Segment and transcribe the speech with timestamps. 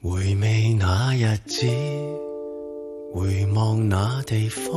[0.00, 1.66] 回味那日子，
[3.12, 4.72] 回望那地方，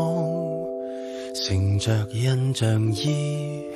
[1.36, 3.04] 乘着印象依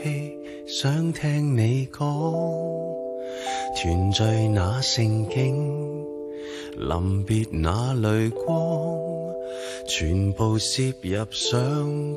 [0.04, 0.36] 稀，
[0.66, 2.00] 想听你讲，
[3.76, 4.24] 团聚
[4.56, 6.04] 那盛景，
[6.80, 8.98] 临别那泪光，
[9.88, 11.62] 全部摄入相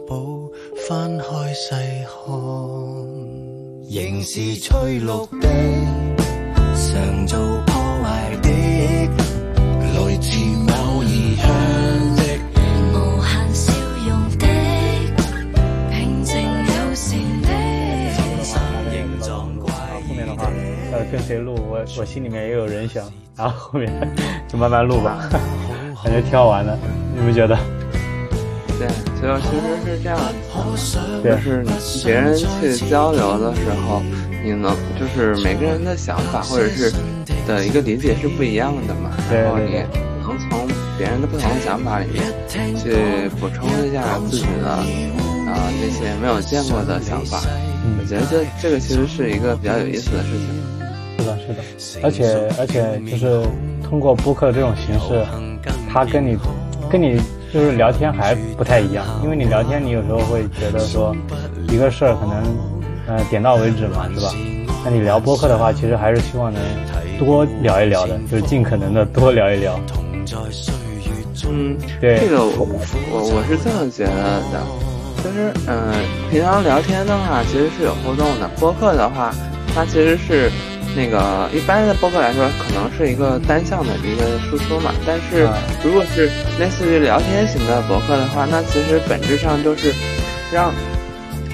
[0.07, 0.51] 簿，
[0.89, 1.75] 翻开细
[2.25, 2.35] 看，
[3.91, 5.07] 仍是翠绿
[5.39, 5.47] 的，
[6.75, 7.39] 常做
[21.11, 23.05] 跟谁录，我我心里面也有人想，
[23.37, 23.91] 然后后面
[24.47, 25.29] 就慢慢录吧，
[26.05, 26.79] 感觉挺好玩的，
[27.17, 27.59] 你们觉得？
[28.79, 28.87] 对，
[29.21, 30.17] 就其实是这样
[30.77, 31.65] 子，对就是
[32.05, 34.01] 别人去交流的时候，
[34.45, 36.93] 你能就是每个人的想法或者是
[37.47, 39.83] 的一个理解是不一样的嘛，然后你
[40.23, 42.23] 能从别人的不同的想法里面
[42.77, 44.69] 去补充一下自己的
[45.49, 47.43] 啊、那些没有见过的想法，
[47.85, 50.78] 嗯我觉得这这个其实是一个比较有意思的事情。
[51.49, 53.43] 是的，而且而且就是
[53.83, 55.25] 通过播客这种形式，
[55.91, 56.37] 他跟你
[56.91, 57.21] 跟你
[57.53, 61.17] 就是聊天还不太一样，因为你聊天你有时候会觉得说
[61.71, 62.45] 一个事儿可能
[63.07, 64.31] 呃点到为止嘛，是吧？
[64.85, 66.63] 那你聊播客的话，其实还是希望能
[67.19, 69.81] 多聊一聊的，就是尽可能的多聊一聊。
[71.51, 72.69] 嗯，对这个我
[73.11, 74.61] 我我是这么觉得的，
[75.25, 75.95] 就是嗯、呃
[76.31, 79.35] 平常聊天的话其实是有互动的，播客的话，
[79.75, 80.51] 它其实是
[80.99, 84.91] 那个一般的播客来说，可能是一个单向的一个输出嘛。
[85.07, 86.27] 但是啊如果是
[86.59, 89.95] 类似于聊天型的博客的话，那其实本质上就是
[90.53, 90.75] 让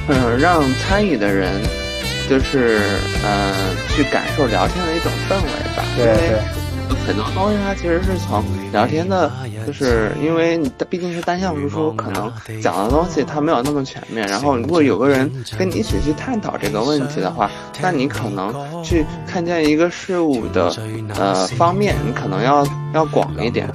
[0.08, 1.50] 嗯让参与的人
[2.26, 2.80] 就是
[3.22, 3.54] 嗯、呃
[3.94, 5.84] 去感受聊天的一种氛围吧。
[5.94, 9.30] 对因为对很多东西它其实是从聊天的，
[9.66, 14.26] 就是因为你毕竟是单向输出，可能讲的东西它没有那么全面。
[14.28, 17.50] 然后如果有个人跟你一起去探讨这个问题的话，
[17.80, 18.52] 那你可能
[18.82, 20.74] 去看见一个事物的
[21.14, 23.66] 呃方面，你可能要要广一点。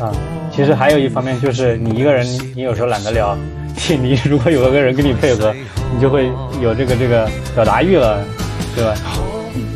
[0.00, 0.12] 啊，
[0.54, 3.36] 其实还有一方面就是你一个人，你有时候懒得聊，
[3.90, 5.54] 你你 如果有个人跟你配合，
[5.92, 6.30] 你就会
[6.60, 8.22] 有这个这个表达欲了，
[8.74, 8.94] 对吧？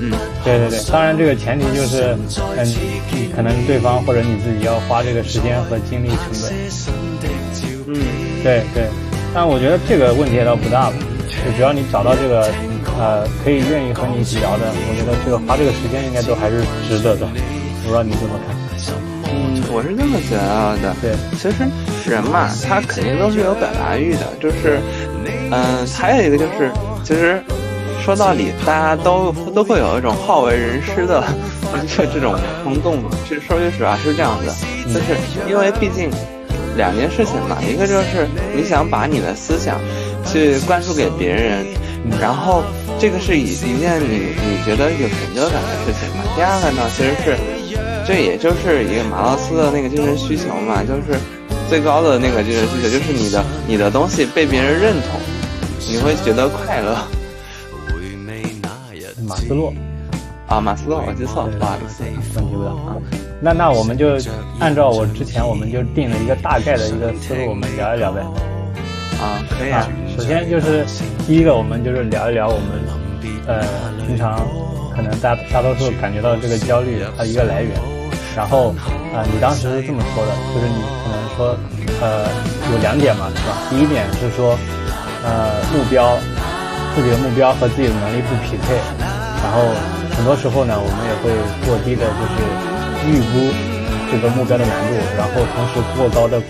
[0.01, 0.13] 嗯，
[0.45, 2.17] 对对对，当然这个前提就是，
[2.57, 2.67] 嗯，
[3.13, 6.53] 你可能对方或者你自己要花这个时间和精力成本。
[7.87, 7.95] 嗯，
[8.43, 8.89] 对对，
[9.35, 10.95] 但我觉得这个问题也倒不大吧，
[11.29, 12.51] 就只要你找到这个
[12.99, 17.27] 呃可以愿意和你一起聊的，我觉得这个花这个时间应该都还是值得的。
[17.27, 18.57] 我不知道你怎么看？
[19.35, 20.95] 嗯，我是这么觉得的。
[21.01, 24.81] 对，其实人嘛，他肯定都是有表达欲的，就是，
[25.51, 26.71] 嗯、还有一个就是，
[27.03, 27.43] 其实
[28.05, 31.23] 说到底，大家都都会有一种好为人师的
[31.89, 33.09] 这 这种冲动嘛。
[33.27, 34.53] 其实说句实话是这样的，
[34.93, 35.17] 就是
[35.49, 36.11] 因为毕竟
[36.77, 39.79] 两件事情嘛，一个就是你想把你的思想
[40.27, 41.65] 去灌输给别人，
[42.21, 42.65] 然后
[42.99, 46.25] 这个是一一件你你觉得有成就感的事情嘛。
[46.35, 47.39] 第二个呢，其实是
[48.05, 51.19] 这也就是一个马洛斯的那个精神需求嘛，就是
[51.71, 55.21] 最高的那个精神需求，就是你的你的东西被别人认同，
[55.89, 56.99] 你会觉得快乐
[59.33, 59.73] 马斯洛。
[60.47, 60.61] 啊。
[60.61, 62.05] 马斯洛，我记错了，不好意思。
[62.37, 62.97] 问题不大啊。
[63.41, 64.19] 那那我们就
[64.61, 68.21] 按照我之前我们就定了一个大概的一个思路，我们聊一聊呗。
[69.19, 70.85] 啊，可以啊啊。，首先就是
[71.27, 72.69] 第一个，我们就是聊一聊我们
[73.47, 73.65] 呃
[74.07, 74.39] 平常
[74.95, 77.73] 可能大大多数感觉到这个焦虑它的一个来源。
[78.37, 78.71] 然后
[79.13, 81.57] 啊、呃你当时是这么说的，就是你可能说
[82.01, 82.29] 呃
[82.73, 83.59] 有两点嘛，是吧？
[83.71, 84.57] 第一点是说
[85.25, 86.17] 呃目标
[86.95, 88.79] 自己的目标和自己的能力不匹配，
[89.43, 89.59] 然后
[90.17, 91.35] 很多时候呢，我们也会
[91.67, 92.41] 过低的就是
[93.11, 93.53] 预估
[94.11, 96.41] 这个目标的难度，然后同时过高的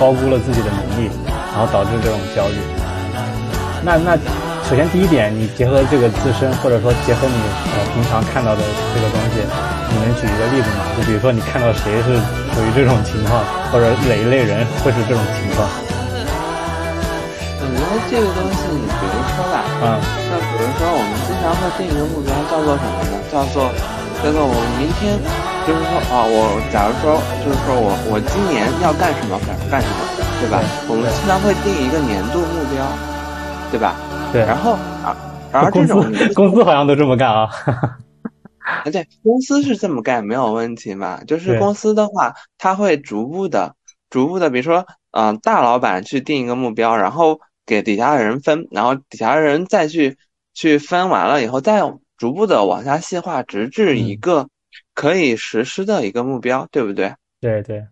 [0.00, 1.10] 高估了自己的能力，
[1.52, 2.56] 然后导致这种焦虑。
[3.84, 4.16] 那那
[4.64, 7.36] 首先第一点，你结合这个自身，或者说结合你
[7.76, 8.62] 呃平常看到的
[8.94, 9.42] 这个东西，
[9.92, 10.88] 你能举一个例子吗？
[10.96, 12.16] 就比如说你看到谁是
[12.56, 15.68] 属于这种情况，或者哪一类人会是这种情况？
[17.92, 23.20] 我觉得这个东西，你比如说吧，啊、那比如说我们经常会定一个目标，叫做什么呢？
[23.28, 23.68] 叫做
[24.24, 25.20] 叫做我明天，
[25.68, 30.00] 就是说啊，我假如说就是说我我今年要干什么干干什么，
[30.40, 30.56] 对吧？
[30.88, 32.80] 我们经常会定一个年度目标，
[33.70, 33.92] 对吧？
[34.32, 34.72] 对，然后
[35.04, 35.12] 啊，
[35.52, 37.44] 然后这公种 司公司好像都这么干啊。
[38.64, 41.20] 啊， 对，公司是这么干没有问题嘛？
[41.26, 43.74] 就是公司的话，它会逐步的、
[44.08, 50.16] 逐步的，比如说，嗯、大老板去定一个目标，然后给底下的人分，然后底下的人再去
[50.54, 51.80] 去分完了以后，再
[52.16, 54.48] 逐步的往下细化，直至一嗯个
[54.94, 57.14] 可以实施的一个目标，对不对？
[57.40, 57.86] 对对，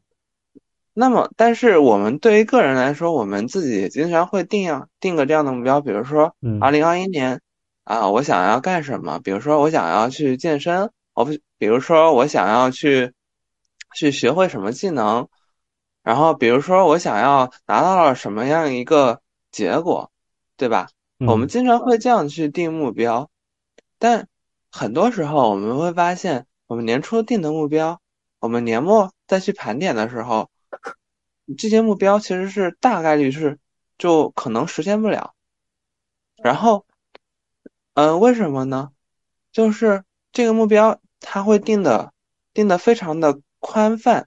[0.94, 7.40] 那么，但是我们对于个人来说，我们自己经常会定啊定个这样的目标，比如说嗯，二零二一年
[7.84, 9.19] 啊，我想要干什么？
[9.20, 13.12] 比如说我想要去健身，我不，比如说我想要去
[13.96, 15.28] 去学会什么技能，
[16.05, 19.20] 然后比如说我想要拿到了什么样一个
[19.50, 20.11] 结果，
[20.56, 20.88] 对吧？
[21.19, 23.31] 我们嗯经常会这样去定目标，
[23.99, 24.29] 但
[24.70, 28.00] 很多时候我们会发现，我们年初定的目标，
[28.38, 30.50] 我们年末再去盘点的时候，
[31.58, 33.58] 这些目标其实是大概率是
[33.99, 35.35] 就可能实现不了。
[36.37, 36.87] 然后，
[37.94, 38.93] 嗯、为什么呢？
[39.53, 42.14] 就是这个目标它会定的
[42.55, 44.26] 定的非常的宽泛，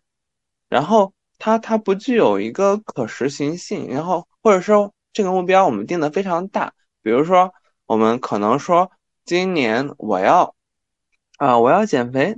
[0.70, 7.54] 然后它它不具有一个可实行性，然后或者说这个目标我们定的非常大，比如说
[7.86, 8.92] 我们可能说
[9.24, 10.56] 今年我要
[11.38, 12.38] 啊、我要减肥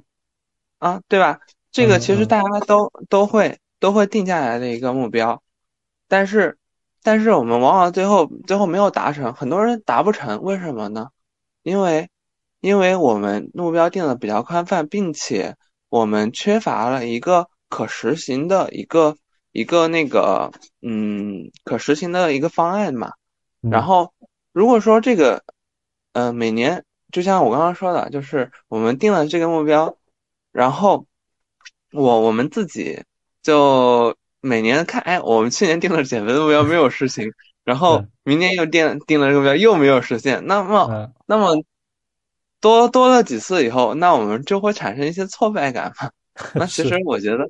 [0.79, 1.39] 啊，对吧？
[1.71, 5.43] 这个其实大家都都会都会定下来的一个目标，
[6.07, 6.57] 但是
[7.03, 11.09] 但是我们往往最后最后没有达成，很多人达不成，为什么呢？
[11.61, 12.09] 因为
[12.61, 15.55] 因为我们目标定的比较宽泛，并且
[15.89, 19.17] 我们缺乏了一个可实行的一个
[19.55, 23.13] 一个那个嗯可实行的一个方案嘛。
[23.61, 24.13] 然嗯后
[24.51, 25.45] 如果说这个
[26.11, 29.97] 呃每年就像我刚刚说的，就是我们定了这个目标，
[30.51, 31.05] 然后
[31.93, 33.03] 我我们自己
[33.41, 37.31] 就每年看，哎，我们去年定了减肥的目标没有实行，
[37.63, 41.63] 然后明年又定定了这个目标又没有实现，那么嗯那么
[42.59, 46.11] 多多了几次以后，那我们就会产生一些挫败感嘛。
[46.55, 47.49] 那其实我觉得，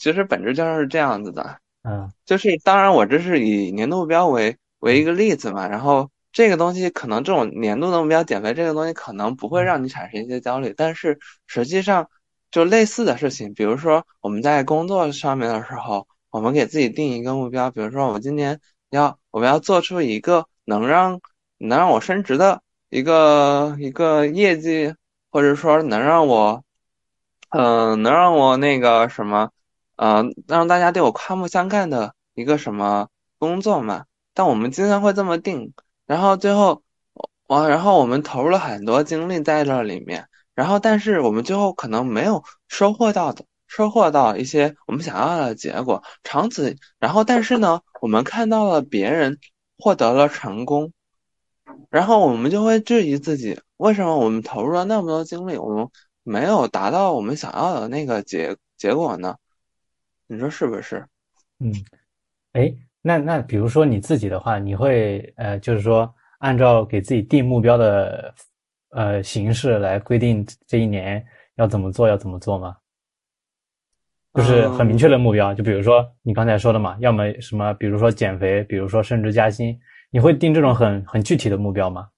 [0.00, 1.58] 其实本质就是这样子的。
[1.82, 12.10] 嗯就是当然，我这是以年度目标为为一个例子嘛，然后这个东西可能这种年度的目标减肥这个东西可能不会让你产生一些焦虑，但是实际上
[12.50, 18.60] 就类似的事情，比如说我们在工作上面的时候，我们给自己定一个目标，比如说我们今年
[18.90, 21.20] 要我们要做出一个能让
[21.56, 22.60] 能让我升职的
[22.90, 24.94] 一个一个业绩，
[25.30, 26.62] 或者说能让我
[27.48, 29.50] 嗯、能让我那个什么。
[29.98, 33.08] 呃，让大家对我刮目相看的一个什么
[33.38, 34.04] 工作嘛。
[34.32, 35.72] 但我们经常会这么定，
[36.06, 36.82] 然后最后，
[37.48, 46.04] 完，然后我们投入了很多精力在这里面，然后但是我们最后可能没有收获到的，收获到一些我们想要的结果。
[46.22, 49.40] 长此，然后但是呢，我们看到了别人
[49.78, 50.92] 获得了成功，
[51.90, 55.88] 然后我们就会质疑自己，为什么我们投入了那么多精力，我们
[56.22, 59.34] 没有达到我们想要的那个结结果呢？
[60.28, 61.04] 你说是不是？
[61.58, 61.72] 嗯，
[62.52, 62.72] 哎，
[63.02, 68.32] 那那比如说你自己的话，你会呃，就是说按照给自己定目标的
[68.90, 71.24] 呃形式来规定这一年
[71.56, 72.76] 要怎么做，要怎么做吗？
[74.34, 79.76] 就是很明确的目标，就比如说你刚才说的嘛，要么什么，比如说减肥，比如说升职加薪，
[80.10, 82.10] 你会定这种很很具体的目标吗？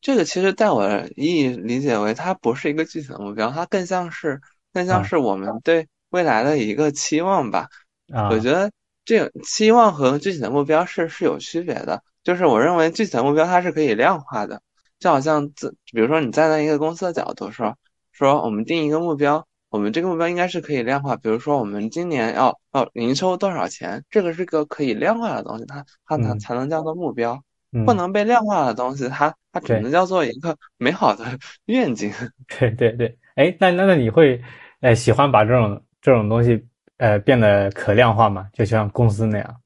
[0.00, 4.40] 这个其实在我意义理解为，它不是一个具体的目标，它更像是
[4.72, 7.66] 更像啊是我们对未来的一个期望吧。
[8.12, 8.28] 啊。
[8.30, 8.70] 我觉得
[9.04, 14.62] 这个期望和具体的目标是是有区别的，就是我认为具体的目标它是可以量化的，
[15.00, 17.76] 就好像自比如说你站在一个公司的角度说
[18.12, 27.42] 说我们定一个目标，我们这个目标应该是可以量化，比如说我们今年要要营收多少钱，这个是个可以量化的东西，它它才嗯才能叫做目标。
[27.72, 27.84] 嗯。
[27.84, 31.24] 不，能被量化的东西，它它只能叫做一个美好的
[31.66, 32.12] 愿景。
[32.46, 34.40] 对 对对，哎，那那那你会
[34.80, 36.62] 呃喜欢把这种这种东西
[36.98, 38.46] 呃变得可量化嘛？
[38.52, 39.60] 就像公司那样？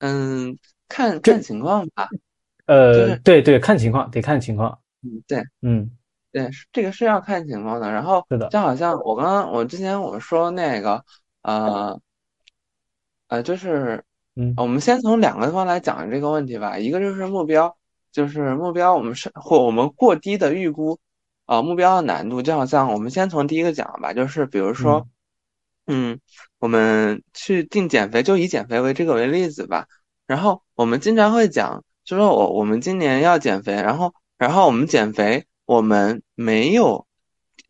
[0.00, 2.08] 嗯，看看情况吧。
[2.66, 4.76] 就呃，是对对，看情况，得看情况。
[5.04, 5.88] 嗯，对嗯
[6.32, 7.92] 对，这个是要看情况的。
[7.92, 11.04] 然后是的就好像我刚刚我之前我说那个
[11.42, 12.00] 呃
[13.28, 14.02] 呃，就是
[14.34, 16.76] 嗯我们先从两个地方来讲这个问题吧。
[16.76, 17.76] 一个就是目标，
[18.10, 20.98] 就是目标我们是或我们过低的预估
[21.44, 22.42] 啊、目标的难度。
[22.42, 25.06] 就好像我们先从第一个讲吧，就是比如说。
[25.86, 26.18] 嗯，
[26.58, 29.86] 我们去定减肥，就以减肥为这个为例子吧。
[30.26, 37.06] 然后我们经常会讲，就说我我们今年要减肥，然后然后我们减肥，我们没有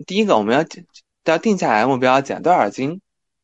[0.06, 0.86] 第一个我们要减
[1.24, 3.02] 要定下来目标，减多少斤，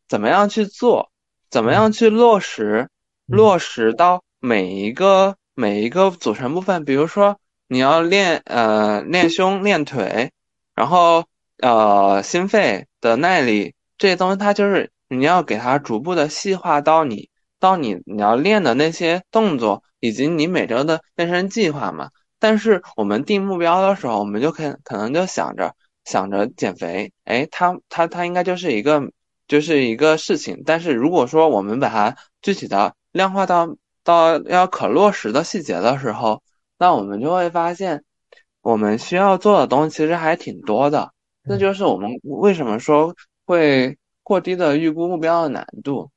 [0.08, 1.12] 怎么样去做，
[1.50, 2.88] 怎么样去落实，
[3.26, 6.86] 嗯落实到每一个每一个组成部分。
[6.86, 7.38] 比如说
[7.68, 10.32] 你要练呃练胸练腿，
[10.74, 11.26] 然后
[11.58, 13.74] 呃心肺的耐力。
[14.02, 17.30] 这些东西它就是你要给它逐步的细化到你
[17.60, 22.10] 到你你要练的那些动作，以及你每周的健身计划嘛。
[22.40, 29.12] 但是我们定目标的时候，我们就可可能就想着想着减肥，哎，它它它应该就是一个
[29.46, 30.64] 就是一个事情。
[30.66, 36.42] 但是如果说我们把它具体的量化到到要可落实的细节的时候，
[36.76, 38.02] 那我们就会发现，
[38.62, 41.12] 我们需要做的东西其实还挺多的。
[41.46, 46.10] 这就是我们为什么说会过低的预估目标的难度。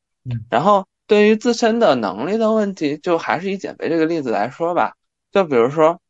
[0.50, 4.96] 然后对于自身的能力的问题，就还是以减肥这个例子来说吧。
[5.32, 6.02] 就比如说，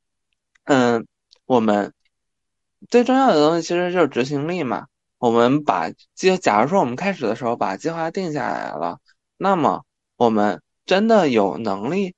[0.65, 1.05] 嗯，
[1.45, 1.93] 我们
[2.89, 4.88] 最重要的东西其实就是执行力嘛。
[5.17, 9.00] 我们把计，假如说我们开始的时候把计划定下来了，
[9.38, 9.84] 那么
[10.17, 12.13] 我们真的有能力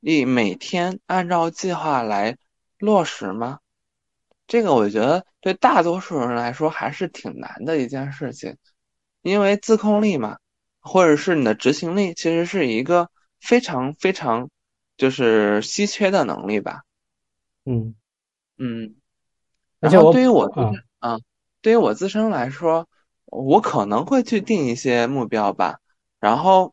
[0.00, 2.36] 以每天按照计划来
[2.78, 3.60] 落实吗？
[4.50, 8.56] 这个我觉得对大多数人来说还是挺难的一件事情，
[9.22, 10.38] 因为自控力嘛。
[10.82, 14.48] 或者是你的执行力，其实是一个非常非常
[14.96, 16.80] 就是稀缺的能力吧。
[17.66, 17.94] 嗯
[18.56, 18.94] 嗯，
[19.78, 20.46] 然后对于我
[21.00, 21.18] 啊，
[21.60, 22.88] 对于我自身来说，
[23.26, 25.80] 我可能会去定一些目标吧。
[26.18, 26.72] 然后，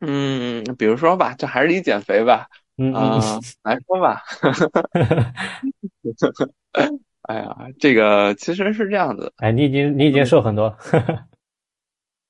[0.00, 3.20] 嗯，比如说吧，这还是以减肥吧，嗯
[3.62, 4.24] 来说吧。
[7.22, 9.32] 哎呀，这个其实是这样子。
[9.36, 10.76] 哎，你已经你已经瘦很多。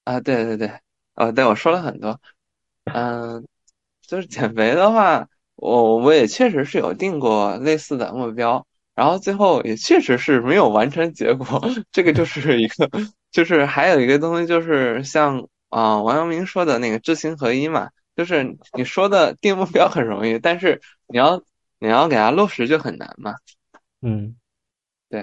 [0.05, 0.71] 啊，对对对，
[1.15, 2.21] 哦，对我说了很多，
[2.93, 3.47] 嗯，
[4.07, 11.47] 就是减肥的话，我我也确实是有定过类似的目标，然后最后也确实是没有完成结果，
[11.93, 12.91] 这个就是一个，
[13.31, 21.43] 就是还有一个东西就是像啊王阳明说的那个知行合一嘛，就是你说的定目标很容易，但是你要
[21.79, 23.35] 你要给它落实就很难嘛，
[24.03, 24.35] 嗯，
[25.09, 25.21] 对，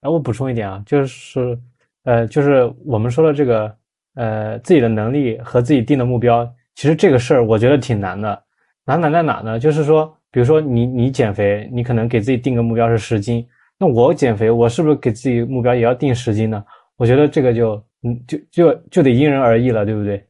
[0.00, 1.58] 哎，我补充一点啊，就是。
[2.06, 3.76] 呃，就是我们说的这个，
[4.14, 8.44] 呃，自己的能力和自己定的目标，其实这个事儿我觉得挺难的。
[8.84, 9.58] 难难在哪呢？
[9.58, 13.44] 就是说，比如说你你减肥，你可能给自己定个目标是十斤，
[13.76, 16.64] 那我减肥，我是不是给自己目标也要定十斤呢？
[16.94, 20.24] 我觉得这个就，嗯，就就就得因人而异了，对不对？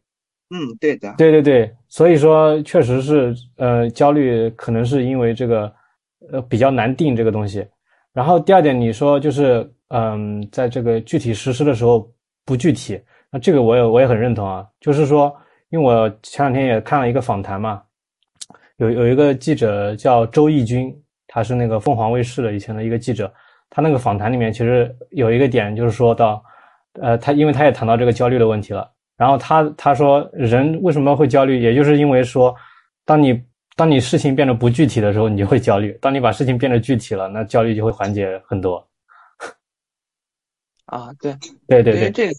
[0.49, 1.15] 嗯，对的。
[1.19, 5.71] 对对对，所以说确实是，呃，焦虑可能是因为这个，
[6.33, 7.67] 呃，比较难定这个东西。
[8.13, 9.71] 然后第二点，你说就是。
[9.91, 12.13] 嗯，在这个具体实施的时候
[12.45, 14.67] 不具体，那这个我也我也很认同啊。
[14.81, 15.33] 就是说，
[15.69, 17.81] 因为我前两天也看了一个访谈嘛，
[18.79, 20.93] 有有一个记者叫周轶君，
[21.29, 23.33] 他是那个凤凰卫视的以前的一个记者，
[23.71, 26.43] 他那个访谈里面其实有一个点就是说到，
[27.01, 32.53] 呃，他因为他也谈到这个焦虑的问题了，然后他他说人为什么会焦虑，也就是因为说，
[33.05, 33.41] 当你
[33.77, 38.89] 当你事情变得不具体的时候，你就会焦虑；当你把事情变得具体了，那焦虑就会缓解很多。
[40.87, 41.37] 啊，对
[41.69, 42.35] 对对对，这个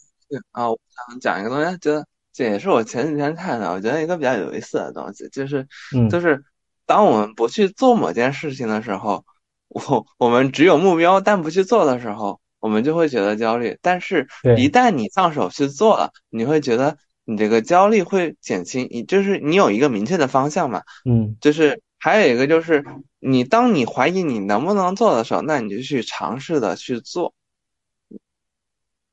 [0.51, 0.79] 啊，我
[1.09, 5.67] 想讲一个东西，觉得这也是我前几天看的，我觉得一个比较有意思的东西，就是
[6.09, 6.43] 就是
[6.85, 9.23] 当我们不去做某件事情的时候，
[9.67, 13.77] 我我们只有目标但不去做的时候，我们就会觉得焦虑。
[13.81, 14.27] 但是，
[14.57, 16.97] 一旦你放手去做了，你会觉得
[17.29, 20.81] 你这个焦虑会减轻，你就是你有一个明确的方向嘛。
[21.03, 22.85] 嗯，就是还有一个就是，
[23.19, 27.33] 你当你怀疑你能不能做的时候，那你就去尝试的去做。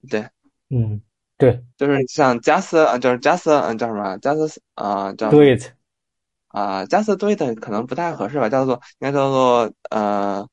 [0.08, 0.28] 对，
[0.70, 1.00] 嗯，
[1.36, 5.72] 对，就是像 just，呃，就是 just，嗯，叫什么？just，啊，叫 do it，
[6.48, 10.46] 啊，just do it 可能不太合适吧，叫做应该叫做呃，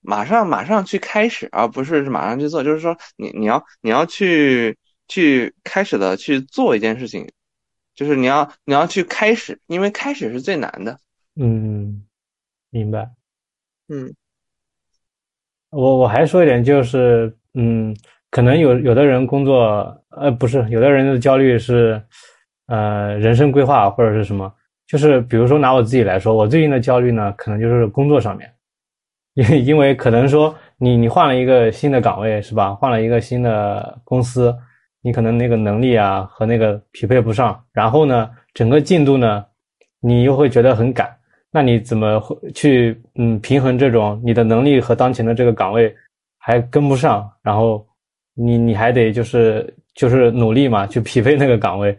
[0.00, 7.28] 马上马上去开始，而不是马上去做，就是说你你要你要去去开始的去做一件事情，
[7.94, 10.98] 就是你要你要去开始，因为开始是最难的。
[11.36, 12.04] 嗯，
[12.70, 13.10] 明白。
[13.88, 14.14] 嗯，
[15.70, 17.96] 我我还说一点，就是嗯。
[18.30, 22.02] 可能有有的人工作，呃，不是，有的人的焦虑是，
[22.66, 24.52] 呃，人生规划或者是什么，
[24.88, 28.52] 就是比如说拿我自己来说，我最近的焦虑呢，可能就是工作上面，
[29.34, 34.52] 因因为可能说你你换了一个新的岗位是吧，换了一个新的公司，
[35.04, 39.44] 你可能那个能力啊和那个匹配不上，然后呢，整个进度呢，
[40.00, 41.14] 你又会觉得很赶，
[41.52, 45.94] 那你怎么会去嗯平衡这种你的能力和当前的这个岗位
[46.38, 47.86] 还跟不上，然后。
[48.36, 51.96] 你你还得就是就是努力嘛，去匹配那个岗位，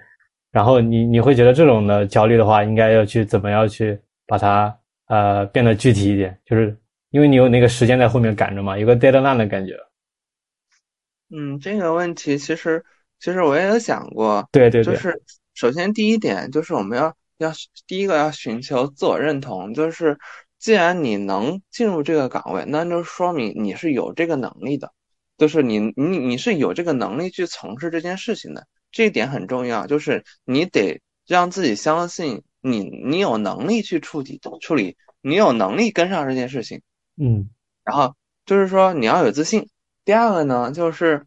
[0.52, 3.98] 然后你你会觉得这种的焦虑的话，应该要去怎么样去
[4.28, 6.78] 把它呃变得具体一点，就是
[7.12, 9.78] 因为你有那个时间在后面赶着嘛，有个 deadline 的感觉。
[11.34, 12.84] 嗯，这个问题其实
[13.20, 15.22] 其实我也有想过，对对对，就是
[15.54, 17.52] 首先第一点就是我们要要
[17.88, 20.18] 第一个要寻求自我认同，就是
[20.60, 24.92] 既然你能进入这个岗位，那就说明你是有这个能力的。
[25.38, 29.86] 就是你你你是有这个能力去从事这件事情的，这一点很重要。
[29.86, 36.82] 就是你得让自己相信你你有能力去处理处理，你有能力跟上这件事情。
[37.18, 37.50] 嗯，
[37.84, 39.68] 然后就是说你要有自信。
[40.06, 41.26] 第二个呢，就是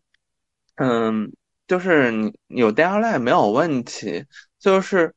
[0.76, 1.30] 嗯，
[1.68, 4.24] 就是你有 deadline 没有问题，
[4.58, 5.14] 就是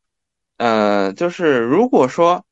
[0.57, 2.45] 呃，就是如果说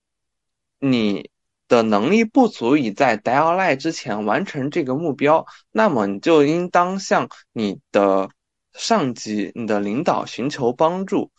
[0.80, 1.30] 你
[1.68, 8.30] 的能力不足以在 deadline 之前完成这个目标，那么你就应当向你的
[8.74, 11.32] 上级、你的领导寻求帮助，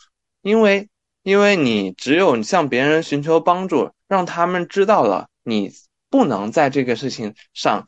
[0.42, 0.88] 因为
[1.22, 5.72] 因为你只有向别人寻求帮助，让他们知道了你
[6.10, 7.86] 不能在这个事情上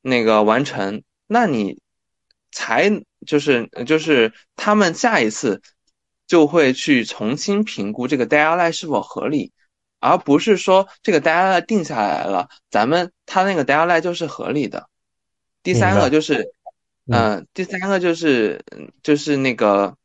[0.00, 1.80] 那个完成，那你
[2.54, 5.60] 才就是就是他们下一次
[6.26, 9.52] 就会去重新评估这个 deadline 是否合理。
[10.00, 14.90] 而不是说这个 deadline 定下来了，咱们他那个 deadline 就是合理的。
[15.62, 16.52] 第三个就是，
[17.10, 18.62] 嗯，第三个就是
[19.02, 19.96] 就是那个，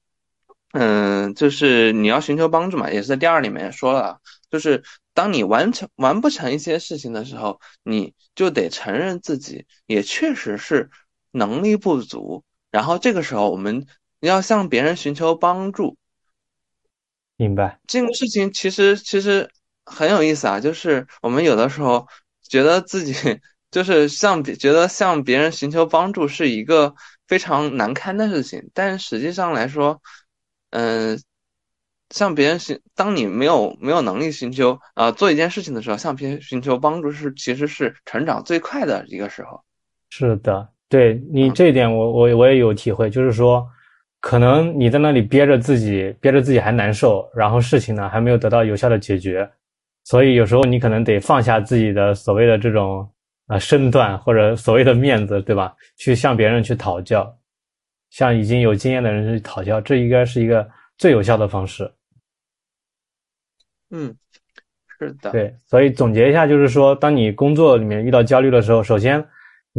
[0.71, 4.81] 嗯，就是你要寻求帮助嘛，也是在第二里面说了，就是
[5.13, 10.89] 当你完成完不成一些事情的时候，你就得承认自己也确实是
[11.31, 13.85] 能力不足，然后这个时候我们
[14.19, 15.97] 要向别人寻求帮助。
[17.37, 17.79] 明白。
[17.87, 19.49] 这个事情其实其实。
[19.91, 22.07] 很有意思啊，就是我们有的时候
[22.43, 23.11] 觉得自己
[23.71, 26.93] 就是向别觉得向别人寻求帮助是一个
[27.27, 29.99] 非常难堪的事情，但实际上来说，
[30.69, 31.19] 嗯，
[32.11, 39.63] 向别人寻，当你没有没有能力寻求啊做一件事情的时候，向别人寻求帮助是其实是成长最快的一个时候。
[40.11, 43.65] 是的，对你这一点我我我也有体会，就是说，
[44.19, 49.49] 可能你在那里憋着自己憋着自己还难受，然后事情呢还没有得到有效的解决。
[50.03, 53.07] 所以有时候你可能得放下自己的所谓的这种
[53.45, 55.75] 啊身段或者所谓的面子，对吧？
[55.97, 57.31] 去向别人去讨教，
[58.09, 60.67] 向已经有经验的人去讨教，这应该是一个
[60.97, 61.91] 最有效的方式。
[63.91, 64.15] 嗯，
[64.97, 65.29] 是的。
[65.31, 69.23] 对，所以总结一下，就是说，当你工作里面遇到焦虑的时候，首先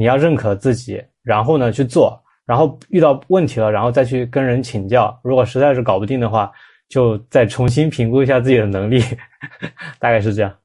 [0.01, 5.21] 你要认可自己，然后呢去做，然后遇到问题了，然后再去跟人请教。
[5.23, 6.51] 如果实在是搞不定的话，
[6.89, 9.03] 就再重新评估一下自己的能力，
[10.01, 10.57] 大概是这样。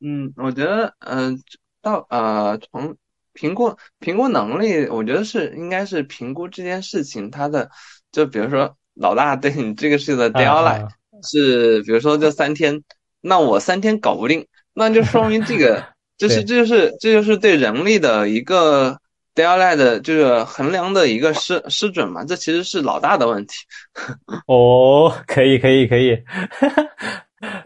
[0.00, 1.42] 嗯，我觉得，嗯、
[1.82, 2.94] 到呃，从
[3.32, 7.68] 评估评估能力，我觉得是应该是评估这件事情它的，
[8.12, 10.88] 就比如说老大对你这个事的 deadline
[11.24, 12.80] 是，比如说这三天，
[13.20, 15.84] 那我三天搞不定，那就说明这个，
[16.22, 18.96] 就是这就是这就是对人力的一个
[19.34, 23.54] deadline 的，就是衡量的一个失失准嘛，这其实是老大的问题。
[24.46, 26.14] 哦，可以可以可以。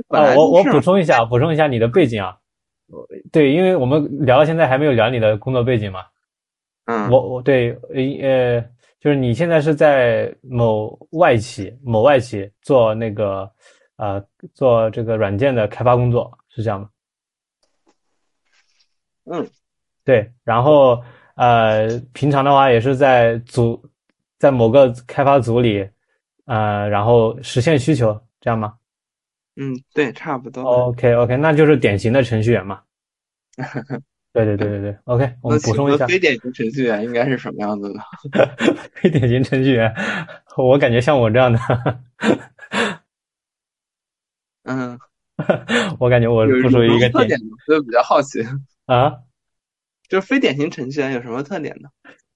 [0.09, 2.35] 啊， 我我补充一下，补充一下你的背景啊。
[3.31, 6.01] 对，因为我们聊到现在还没有聊你的工作背景嘛。
[6.87, 7.77] 嗯，我我对
[8.23, 8.65] 呃，
[9.01, 13.51] 就是你现在是在某外企某外企做那个
[13.97, 16.89] 呃做这个软件的开发工作，是这样吗？
[19.27, 19.47] 嗯，
[20.05, 21.03] 对，然后
[21.35, 23.83] 呃，平常的话也是在组
[24.39, 25.89] 在某个开发组里，
[26.47, 28.75] 呃，然后实现需求，这样吗？
[29.57, 30.63] 嗯，对，差不多。
[30.63, 32.81] OK OK，那就是典型的程序员嘛。
[34.33, 37.91] 对对对对对，OK，我们补充一下非典型程序员应该是什么样子
[38.31, 38.55] 的？
[38.93, 39.91] 非典型程序员，
[40.59, 41.59] 我感觉像我这样的，
[44.65, 44.99] 嗯，
[45.99, 47.49] 我感觉我不属于一个典型？
[47.65, 48.43] 所以比较好奇，
[48.87, 49.19] 啊。
[50.09, 51.89] 就是非典型程序员有什么特点呢？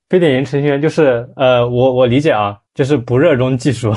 [0.09, 3.93] 非典型程序员就是呃，我我理解啊，就是不热衷技术，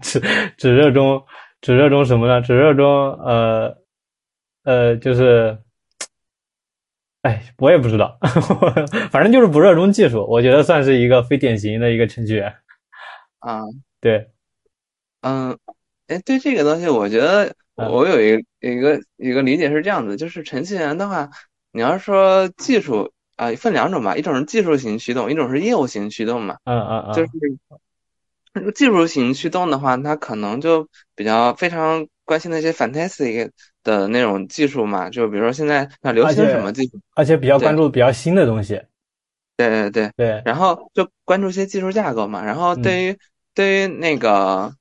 [0.00, 0.20] 只
[0.56, 1.22] 只热衷
[1.60, 2.40] 只热衷什么呢？
[2.40, 2.86] 只热衷
[3.20, 3.76] 呃
[4.64, 5.58] 呃，就是，
[7.22, 8.18] 哎，我也不知道，
[9.12, 10.26] 反正就是不热衷技术。
[10.26, 12.54] 我觉得算是一个非典型的一个程序员。
[13.40, 13.60] 啊，
[14.00, 14.30] 对，
[15.20, 15.58] 嗯，
[16.06, 21.28] 哎，对这个东西，我觉得嗯我有一个一个一个理解是这样子，就是程序员的话，
[21.72, 26.56] 你要说技术啊，分两种吧，一种是技术型驱动，一种是业务型驱动嘛。
[26.64, 27.28] 嗯嗯嗯，就是
[28.52, 33.50] 那 个技术型驱动的话，它可能就比较非常关心那些 fantastic
[33.84, 38.82] 的那种技术嘛，就比如说现在那流行什么技术，而且比较关注比较新的东西。
[39.56, 43.18] 对对对，对，然后就关注一些技术架构嘛，然后嗯对于、
[43.54, 44.74] 对于那个，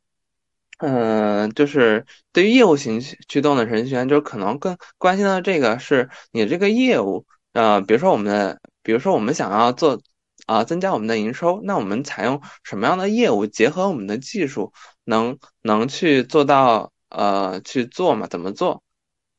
[0.79, 10.01] 嗯、就是对于业务型驱驱动的程序员，就是可能更关心的这个是你这个业务，呃，比如说我们的，比如说我们想要做
[10.45, 18.25] 啊、增加我们的营收，那我们采用什么样的业务结合我们的技术，能能去做到呃去做嘛？
[18.25, 18.81] 怎么做？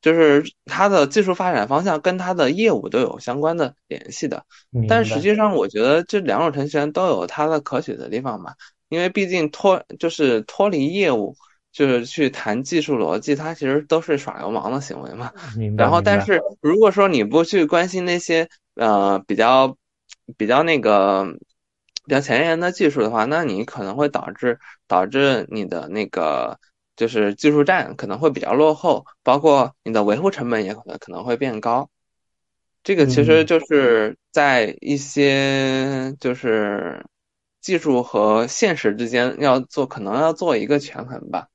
[0.03, 4.47] 就是它的技术发展方向跟它的业务都有相关的联系的。
[4.71, 8.55] 明但实际上，我觉得这两种程序员都有它的可取的地方吧，
[8.91, 11.35] 因为毕竟脱就是脱离业务，
[11.73, 15.33] 就是去谈技术逻辑，它其实都是耍流氓的行为嘛。
[15.79, 19.77] 然后，但是如果说你不去关心那些呃比较
[20.37, 21.25] 比较那个
[22.05, 26.59] 比较前沿的技术的话，那你可能会导致导致你的那个
[26.97, 31.89] 就是技术栈可能会比较落后，包括你的维护成本也可能可能会变高。
[32.83, 37.05] 这个其实就是在一些就是
[37.61, 41.49] 技术和现实之间要做，可能要做一个权衡吧。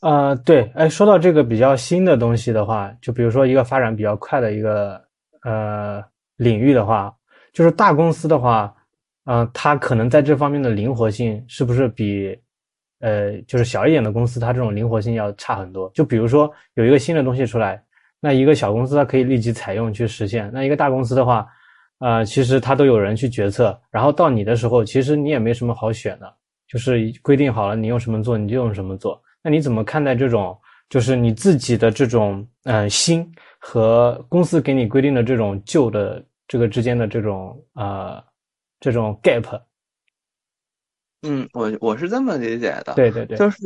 [0.00, 5.02] 呃，对，哎，说到这个比较新的东西的话，就比如说一个发展比较快的一个
[5.42, 6.02] 呃
[6.36, 7.14] 领域的话，
[7.52, 8.74] 就是大公司的话，
[9.24, 12.38] 呃，它可能在这方面的灵活性是不是比
[13.00, 15.90] 呃就是小一点的公司它这种灵活性要差很多？
[15.94, 17.82] 就比如说有一个新的东西出来。
[18.20, 21.46] 那一个小公司它可以立即采用去实现，那一个大公司的话，
[21.98, 26.32] 呃，其实它都有人去决策，然后到你的时候，其实你也没什么好选的，
[26.66, 29.20] 就是规定好了你用什么做你就用什么做。
[29.42, 30.56] 那你怎么看待这种，
[30.88, 38.22] 就是你自己的这种呃新和公司给你规定的这种旧的这个之间的这种呃
[38.80, 39.60] 这种 gap？
[41.22, 43.58] 嗯，我我是这么理解的，对对对，就是。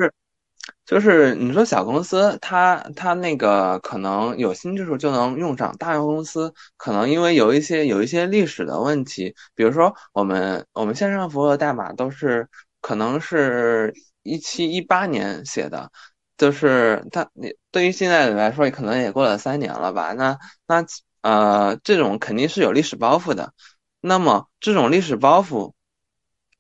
[0.85, 12.49] 就是你说小公司，它它那个可能有新技术就能用上，大公司可能因为有一些有一些历史的问题，比如说我们我们线上服务的代码都是
[12.81, 15.91] 可能是一七一八年写的，
[16.37, 20.13] 就是它你对于现在来说，可能也过了三年了吧？
[20.13, 20.85] 那那
[21.23, 23.53] 呃，这种肯定是有历史包袱的。
[24.01, 25.73] 那么这种历史包袱，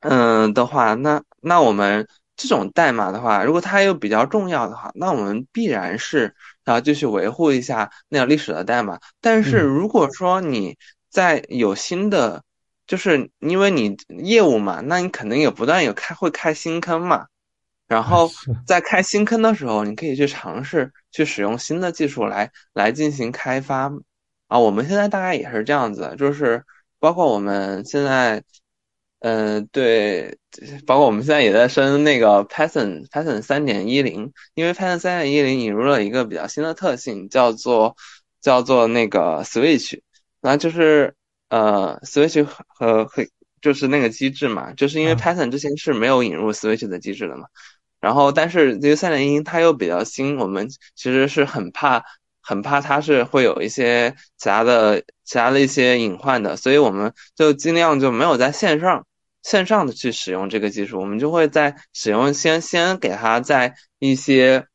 [0.00, 2.08] 嗯的话，那那我们。
[2.42, 8.98] 这种代码的话，如果它又比较重要的话，那我们必然是要继续维护一下那个历史的代码。
[9.20, 10.76] 但是如果说你
[11.08, 12.42] 在有新的，
[12.88, 17.26] 就是因为你业务嘛，那你肯定也不断有开会开新坑嘛。
[17.86, 18.28] 然后
[18.66, 23.88] 在开新坑的时候，你可以去尝试去使用新的技术来来进行开发。
[24.48, 26.64] 啊，我们现在大概也是这样子，就是
[26.98, 28.42] 包括我们现在。
[29.24, 30.36] 嗯，对，
[30.84, 37.94] 包括我们现在也在升那个 Python Python 三点一零，因为 Python 三点一零引入了一个比较新的特性，叫做
[38.40, 40.00] 叫做那个 switch，
[40.40, 41.14] 那就是
[41.50, 43.24] 呃 switch 和和
[43.60, 47.46] 就是那个机制嘛，就是因为 Python 之前是没有引入 switch 的机制的嘛，
[48.00, 52.02] 然后但是因为三点一零它又比较新，我们其实是很怕
[52.40, 59.06] 很怕它是会有一些其他的其他的一些隐患的，所以我们就尽量就没有在线上。
[59.42, 64.66] 线上的去使用这个技术，我们就会在使用先先给它在一些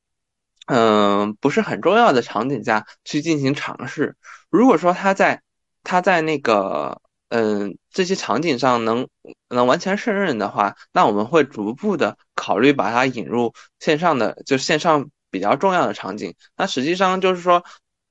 [0.67, 4.15] 嗯不是很重要的场景下去进行尝试。
[4.49, 5.41] 如果说它在
[5.83, 9.07] 它在那个嗯这些场景上能
[9.49, 16.35] 能完全胜任的话，那我们会逐步的考虑把它引入线上的就线上比较重要的场景。
[16.55, 17.63] 那实际上就是说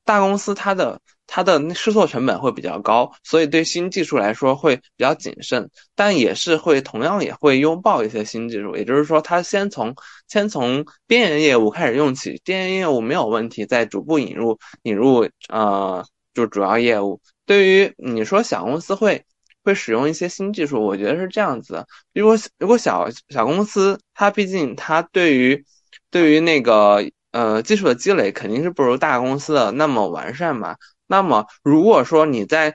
[0.05, 1.01] 大公司它的。
[1.27, 8.77] 它的试错成本会比较高，所以对新技术来说会比较谨慎，但也是会同样也会拥抱一些新技术。
[8.77, 9.95] 也就是说，它先从
[10.29, 17.21] 先从边缘业务开始用起，边缘业务没有问题，再逐步引入引入呃就主要业务。
[17.45, 19.25] 对于你说小公司会
[19.65, 21.85] 会使用一些新技术，我觉得是这样子。
[22.15, 25.65] 如果如果小小公司，它毕竟它对于
[26.11, 30.77] 对于那个呃技术的积累肯定是不如大公司的那么完善嘛。
[31.07, 32.75] 那么，如果说你在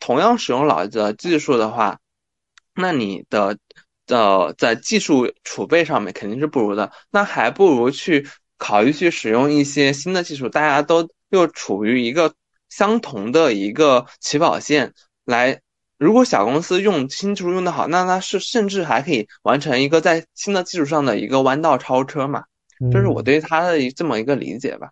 [0.00, 1.98] 同样使用老的技术的话，
[2.74, 3.58] 那你的
[4.06, 6.92] 呃在技术储备上面肯定是不如的。
[7.10, 12.34] 那还不如去考虑去使用一些新的技术，大家都又处于一个
[12.68, 15.60] 相同的一个起跑线来。
[15.98, 22.44] 如果小公司用新技术用的好，那它是甚至还可以完成一个在新的基础上的一个弯道超车嘛？
[22.92, 24.90] 这是我对它的这么一个理解吧。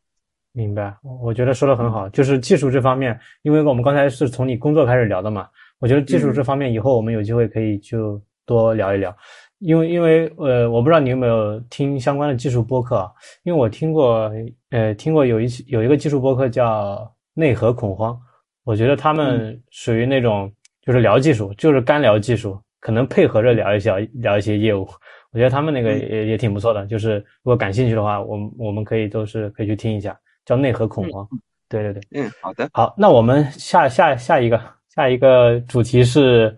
[0.56, 5.46] 明白，我觉得说的很好，就是技术这方面，因为我们刚才是从你工作开始聊的嘛，
[5.78, 9.14] 我觉得技术这方面以后我们有机会可以就多聊一聊，
[9.58, 14.32] 因为因为呃，我不知道你有没有听相关的技术播客，啊因为我听过，
[14.70, 18.18] 呃，听过有一有一个技术播客叫内核恐慌，
[18.64, 24.88] 我觉得他们属于那种就是聊技术，就是干聊技术，可能配合着聊一些聊一些业务，
[25.32, 30.18] 我觉得他们那个也也挺不错的，就是如果感兴趣的话，我们我们可以都是可以去听一下。
[30.46, 31.28] 叫内核恐慌，
[31.68, 34.59] 对对对，嗯，好的，好，那我们下下下一个
[34.94, 36.56] 下一个主题是，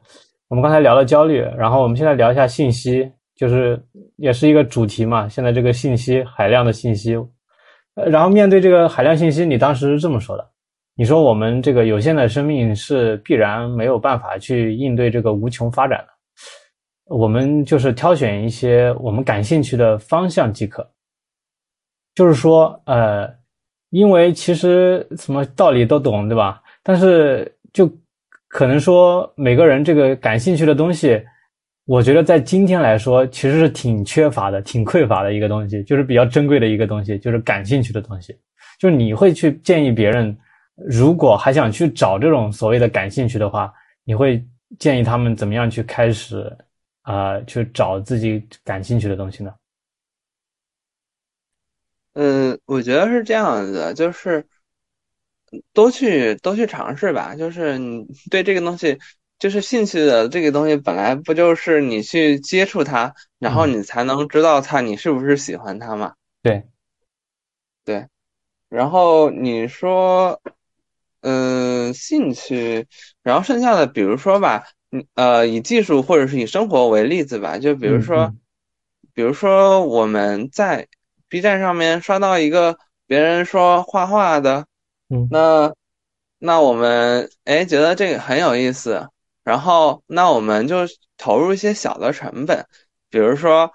[0.48, 3.82] 我们刚才聊了焦虑，然后我们现在聊一下信息，就是
[4.16, 5.26] 也是一个主题嘛。
[5.26, 7.16] 现在这个信息海量的信息，
[7.94, 10.46] 呃，然后面对这个海量信息，你当时是这么说的，
[10.94, 20.86] 你说我们这个有限的生命是必然没有办法去应对这个无穷发展的，我们就是挑选一些我们感兴趣的方向即可，
[22.14, 23.38] 就是说，呃。
[23.90, 26.62] 因为其实什么道理都懂，对吧？
[26.82, 27.90] 但是就
[28.48, 31.22] 可能说每个人这个感兴趣的东西，
[31.86, 38.36] 我觉得在今天来说其实是挺缺乏的、挺匮乏的一个东西，就是比较珍贵的一个东西，就是感兴趣的东西。
[38.78, 40.36] 就是你会去建议别人，
[40.76, 43.72] 如果还想去找这种所谓的感兴趣的话，
[44.04, 44.44] 你会
[44.78, 46.40] 建议他们怎么样去开始
[47.02, 49.52] 啊、呃去找自己感兴趣的东西呢？
[52.20, 54.44] 嗯，我觉得是这样子的，就是
[55.72, 57.36] 多去多去尝试吧。
[57.36, 58.98] 就是你 对这个东西
[59.38, 66.14] 就是兴趣的这个东西，本来不就是你去接触它，然后嗯你才能知道它你是不是喜欢它嘛？
[66.42, 66.64] 对
[67.84, 68.08] 对，
[68.68, 70.40] 然后你说，
[71.20, 72.86] 嗯，兴趣，
[73.22, 78.40] 然后剩下的，比如说吧，嗯呃，以技术或者是以生活为例子吧，就比如嗯说，嗯
[79.14, 80.88] 比如说我们在
[81.28, 84.66] B 站上面刷到一个别人说画画的，
[85.08, 85.72] 嗯那
[86.38, 89.08] 那我们哎觉得这个很有意思，
[89.44, 90.86] 然后那我们就
[91.16, 92.66] 投入一些小的成本，
[93.10, 93.72] 比如说，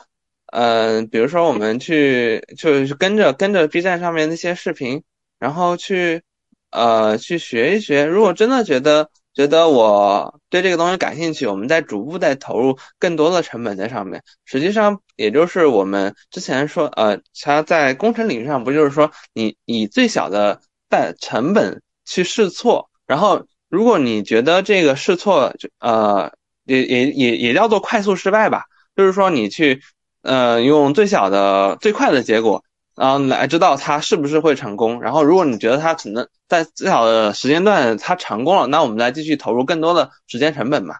[0.47, 5.03] 嗯、比如说我们去就是跟着跟着 B 站上面那些视频，
[5.39, 6.23] 然后去
[6.71, 8.05] 呃去学一学。
[8.05, 14.23] 如果真的觉得觉得我对这个东西感兴趣，我们再逐步再投入更多的成本在上面。
[14.45, 26.31] 实际上，也就是我们之前说，呃，它在工程领域上不就是说你以最小的代成本去试错，然后如果你觉得这个试错就呃
[26.65, 28.65] 也也也也叫做快速失败吧。
[28.95, 29.81] 就是说你去
[30.21, 32.63] 呃用最小的最快的结果，
[32.95, 35.01] 然后来知道它是不是会成功。
[35.01, 40.95] 然后如果你觉得它可能在最好的时间段它成功了，那我们再继续投入更多的时间成本嘛。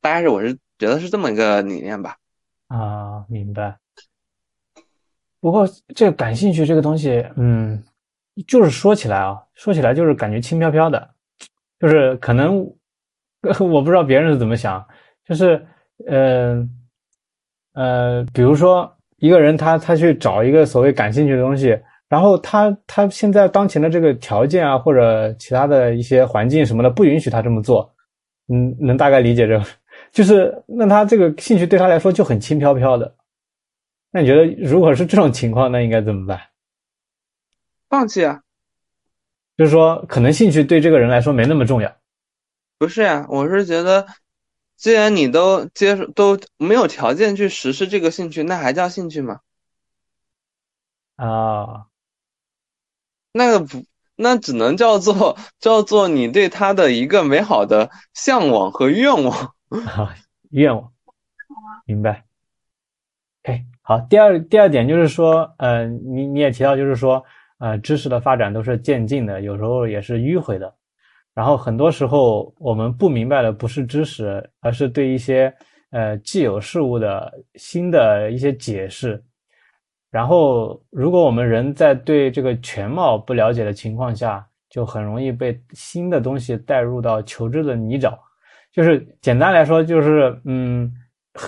[0.00, 2.16] 大概是我是觉得是这么一个理念吧。
[2.68, 3.76] 啊，明白。
[5.40, 7.82] 不过这个感兴趣这个东西，嗯，
[8.46, 11.10] 就是说起来啊，说起来就是感觉轻飘飘的，
[11.78, 12.58] 就是可能
[13.60, 14.84] 我不知道别人是怎么想，
[15.24, 15.64] 就是
[16.08, 16.68] 呃
[17.74, 27.94] 呃，比如说一个人他他去找一个所谓感兴趣的东西，然后他他现在当前的这个条件啊，或者其他的一些环境什么的不允许他这么做，
[28.48, 29.64] 嗯，能大概理解这个，
[30.12, 33.14] 就是那他这个兴趣对他来说就很轻飘飘的。
[34.10, 36.40] 那你觉得如果是这种情况，那应该怎么办？
[37.88, 38.40] 放弃啊？
[39.56, 41.90] 就是说，可能兴趣对这个人来说没那么重要。
[42.78, 44.06] 不是呀、我是觉得，
[44.76, 49.40] 既然你都接受都没有条件去实施这个兴趣，那还叫兴趣吗？
[51.16, 51.86] 啊，
[53.32, 53.84] 那个不，
[54.16, 59.54] 那只能叫做叫做你对他的一个美好的向往和愿望。
[59.70, 60.14] 啊，
[60.50, 60.92] 愿望，
[61.86, 62.24] 明白。
[63.42, 67.24] OK，好，第二第二点就是说，呃，你你也提到，就是说，
[67.58, 70.74] 呃，知识的发展都是渐进的，有时候也是迂回的。
[71.36, 75.52] 然后很多时候我们不明白的不是知识，而是对一些
[75.90, 79.22] 呃既有事物的新的一些解释。
[80.10, 88.16] 然后，如果我们人在对这个全貌不了解的情况下，就很容易被新的东西带入到求知的泥沼。
[88.72, 90.90] 就是简单来说，就是嗯，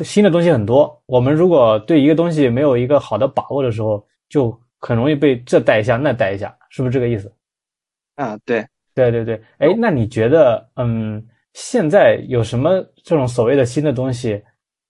[0.03, 1.03] 新的东西很多。
[1.07, 7.33] 我们如果对一个东西没有一个好的把握的时候，就很容易被这带一下，那带一下，是不是这个意思？
[8.17, 8.67] 啊，对，
[8.99, 9.43] 对对对。
[9.59, 14.43] 哎，那你觉得，嗯，现在有什么这种所谓的新的东西？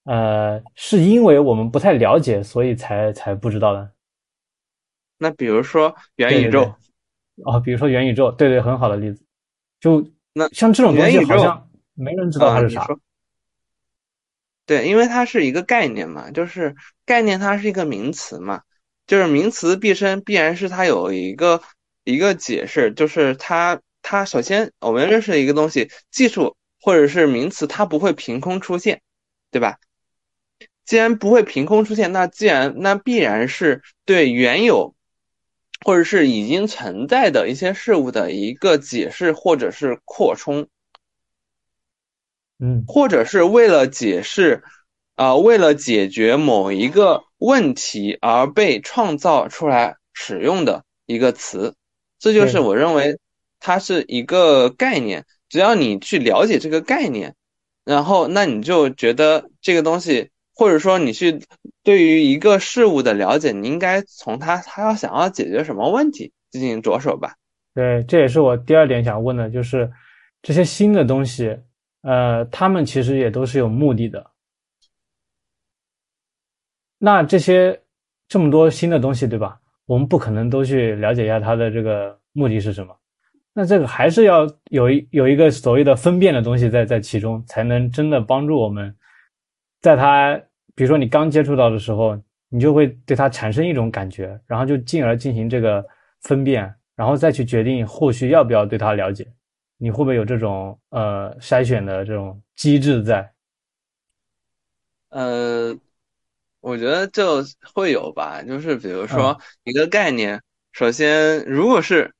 [0.05, 3.91] 呃，是因为我们不太了解，所以才才不知道的。
[5.19, 9.23] 那比如说元宇宙，对哦，比如说元宇宙，对对，很好的例子。
[9.79, 12.87] 就那像这种东西，元宇宙好像没人知道它是啥。
[14.65, 18.61] 对，因为它是一个概念嘛，就是概念它是一个名词嘛，
[19.05, 21.61] 就是名词必生必然是它有一个
[22.03, 29.03] 一个解释，就是它它首先我们认识一个东西，技术或者是名词，它不会凭空出现，
[29.51, 29.77] 对吧？
[30.83, 34.95] 既然不会凭空出现，那既然那必然是对原有
[35.85, 40.67] 或者是已经存在的一些事物的一个解释或者是扩充。
[42.57, 44.63] 嗯或者是为了解释，
[45.13, 51.75] 啊、为了解决某一个问题而被创造出来使用的一个词，
[52.17, 53.19] 这就是我认为
[53.59, 55.25] 它是一个概念。
[55.49, 57.35] 只要你去了解这个概念，
[57.83, 61.41] 然后那你就觉得这个东西，或者说你去
[61.83, 67.33] 对于一个事物的了解，你应该从它它要想要解决什么问题进行着手吧。
[67.73, 69.91] 对，这也是我第二点想问的，就是
[70.43, 71.57] 这些新的东西，
[72.03, 74.29] 呃，他们其实也都是有目的的。
[76.99, 77.81] 那这些
[78.27, 79.59] 这么多新的东西，对吧？
[79.85, 82.98] 我们不可能都去了解一下它的这个目的是什么。
[83.53, 88.95] 那这个还是要有一有一个所谓的分辨的东西在在其中，才能真的帮助我们，
[89.81, 90.39] 在它
[90.75, 95.85] 比如说你刚接触到的时候，你就会对它产生一种感觉，然后就进而进行这个
[96.21, 99.27] 分辨，然后再去决定后续要不要对它了解。
[99.77, 103.31] 你会不会有这种呃筛选的这种机制在？
[105.09, 105.75] 呃，
[106.61, 112.13] 我觉得就会有吧，就是比如说一个概念，首先如果是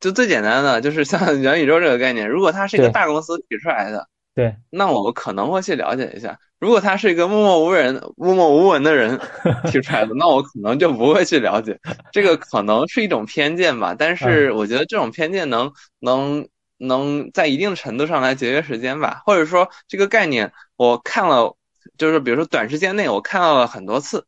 [0.00, 9.18] 就最简单的，就是像 元宇宙这个概念，如果它是一个大公司提出来的，对，那我可能会去了解一下；如果他是一个默默无人、默默无闻的人
[9.70, 11.78] 提出来的，那我可能就不会去了解。
[12.12, 21.56] 这个可能是一种偏见吧，但是我觉得这种偏见能能能在一定程度上来节约时间吧，或者说这个概念我看了，
[21.96, 24.24] 就是比如说短时间内我看到了很多次，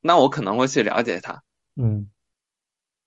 [0.00, 1.42] 那我可能会去了解它。
[1.74, 2.08] 嗯，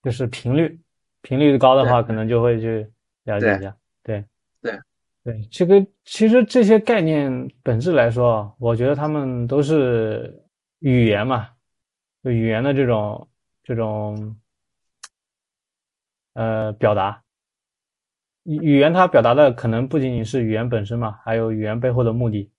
[0.04, 0.78] 就是频率，
[1.22, 2.88] 频率高的话，可能就会去
[3.24, 3.76] 了解一下。
[4.04, 4.24] 对，
[4.62, 4.80] 对，
[5.24, 10.42] 对，这个其实这些概念本质来说啊，我觉得他们都是
[10.80, 11.50] 语言嘛，
[12.24, 13.28] 就语言的这种
[13.64, 14.36] 这种
[16.34, 17.22] 呃表达。
[18.44, 22.50] 语语言它表达的可能不仅仅是语言本身嘛，还有语言背后的目的。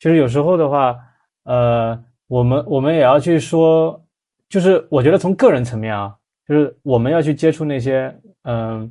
[0.00, 0.96] 其实有时候的话，
[1.44, 4.04] 呃，我们我们也要去说，
[4.48, 6.17] 就是我觉得从个人层面啊，
[6.48, 8.12] 就是我们要去接触那些，
[8.44, 8.90] 嗯、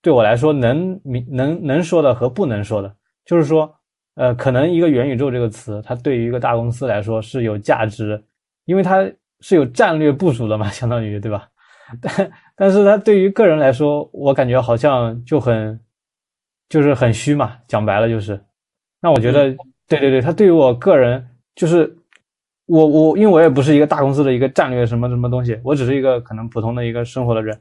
[0.00, 3.72] 对我来说能明能能说的和不能说的，就是说，
[4.14, 8.22] 呃，可能一个元宇宙这个词，它对于一个大公司来说是有价值，
[8.64, 9.06] 因为它
[9.40, 11.48] 是有战略部署的嘛， 相当于对吧？
[12.00, 15.78] 但但是它对于个人来说，我感觉好像就很
[16.70, 18.42] 就是很虚嘛，讲白了就是。
[19.02, 19.54] 那我觉得，
[19.86, 21.94] 对对对，它对于我个人就是
[22.66, 27.60] 我我，因为我也不是一个大公司的一个战略什么什么东西，我只是一个可能普通的一个生活的人，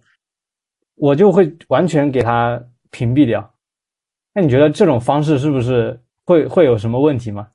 [0.96, 3.54] 我就会完全给他屏蔽掉。
[4.34, 7.50] 那你觉得这种方式是不是会会有什么问题吗？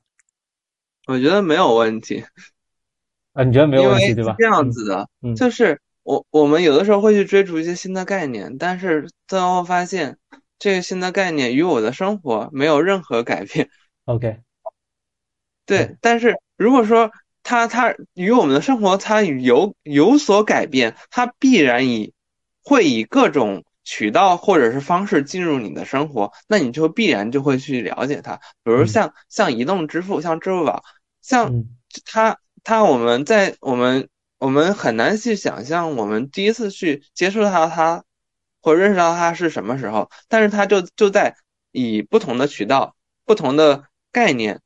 [1.07, 2.23] 我觉得没有问题，
[3.33, 4.33] 啊，你觉得没有问题对吧？
[4.33, 10.17] 是这样嗯子的，嗯就是我我们有的时候会去追逐一些新的概念，但是最后发现
[10.59, 13.69] 这个新的概念与我的生活没有任何改变。
[14.05, 14.37] ，OK，
[15.65, 17.09] 对对，但是如果说
[17.43, 22.13] 它它与我们的生活它有有所改变，它必然以
[22.61, 28.35] 会以各种渠道或者是方式进入你的生活，那你就必然就会去了解它。
[28.63, 30.83] 比如嗯像像移动支付，像支付宝，
[31.21, 31.69] 像嗯
[32.05, 38.03] 它它我们在我们我们很难去想象我们第一次去接触到它
[38.61, 41.35] 或认识到它是什么时候，但是它就就在
[41.71, 44.61] 以不同的渠道、不同的概念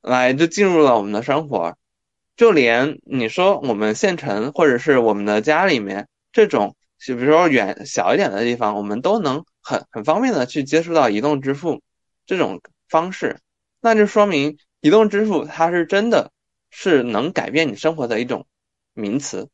[0.00, 1.76] 来就进入了我们的生活，
[2.40, 11.82] 就连你说我们县城或者是我们的家里面这种，就比如说远小一点的地方，我们都能很很方便的去接触到移动支付
[12.24, 13.40] 这种方式，
[13.82, 16.32] 那就说明移动支付它是真的
[16.70, 18.46] 是能改变你生活的一种
[18.94, 19.50] 名词。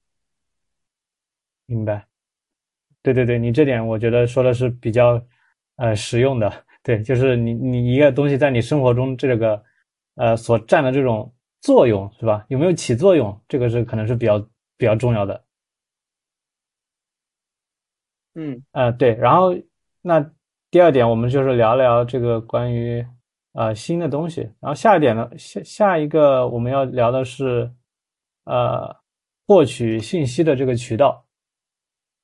[1.66, 2.06] 明白。
[3.02, 5.20] 对对对，你这点我觉得说的是比较
[5.74, 6.64] 呃实用的。
[6.84, 9.60] 对，就是你你一个东西在你生活中这个
[10.14, 11.34] 呃所占的这种
[11.66, 12.46] 作用是吧？
[12.48, 13.36] 有没有起作用？
[13.48, 14.38] 这个是可能是比较
[14.76, 15.42] 比较重要的。
[18.36, 19.52] 嗯呃，对，然后
[20.00, 20.30] 那
[20.70, 23.04] 第二点，我们就是聊聊这个关于
[23.52, 24.42] 呃新的东西。
[24.60, 27.68] 然后下一点呢，下下一个我们要聊的是
[28.44, 28.94] 呃
[29.44, 31.26] 获取信息的这个渠道。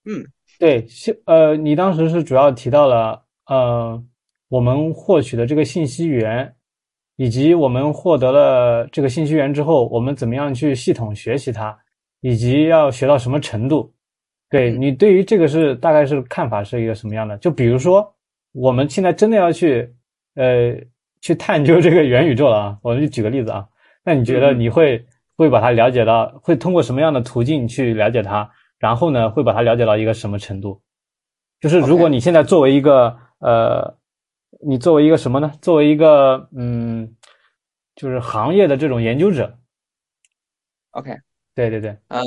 [0.05, 0.25] 嗯，
[0.61, 4.01] 对，信呃，你当时是主要提到了呃
[4.47, 6.55] 我们获取的这个信息源，
[7.23, 11.79] 以及我们获得了这个信息源之后，我们怎么样去系统学习它，
[12.21, 13.95] 以及要学到什么程度。
[14.51, 17.39] 对嗯你对于这个是大概是看法是一个什么样的？
[17.39, 18.13] 就比如说，
[18.51, 19.89] 我们现在真的要去
[20.35, 20.75] 呃
[21.21, 23.69] 去探究这个元宇宙了啊，我就举个例子啊，
[24.05, 25.07] 那你觉得你会
[25.37, 28.51] 会把它了解到，会通过什么样的途径去了解它？
[28.81, 30.81] 然后呢，会把它了解到一个什么程度？
[31.61, 33.95] 就是如果你现在作为一个呃，
[34.61, 35.53] 你作为一个什么呢？
[35.63, 37.17] 作为一个嗯，
[37.97, 39.59] 就是行业的这种研究者
[40.91, 41.17] ，，OK，
[41.55, 42.23] 对对对，呃，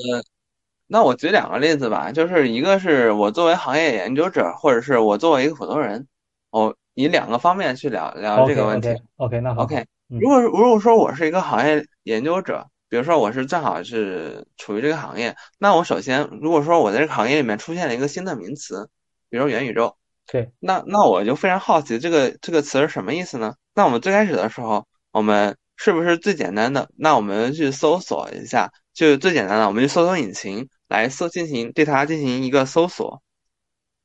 [0.87, 6.07] 那我举两个例子吧，就是一个是我作为行业研究者，或者是我作为一个普通人，
[6.49, 8.89] 我以两个方面去聊聊这个问题。
[9.17, 9.63] OK 那好。
[9.63, 10.19] OK，嗯。
[10.19, 18.89] 如果如果说我是一个行业研究者，比如说我是正好是处于这个行业，那我首先如果说我在这个行业里面出现了一个新的名词，
[19.29, 19.97] 比如说元宇宙，
[20.27, 23.55] 对，那那我就非常好奇这个这个词是什么意思呢？
[23.73, 26.89] 那我们最开始的时候，我们是不是最简单的？
[26.97, 33.21] 那我们去搜索一下，就最简单的，我们去搜索引擎来搜进行对它进行一个搜索，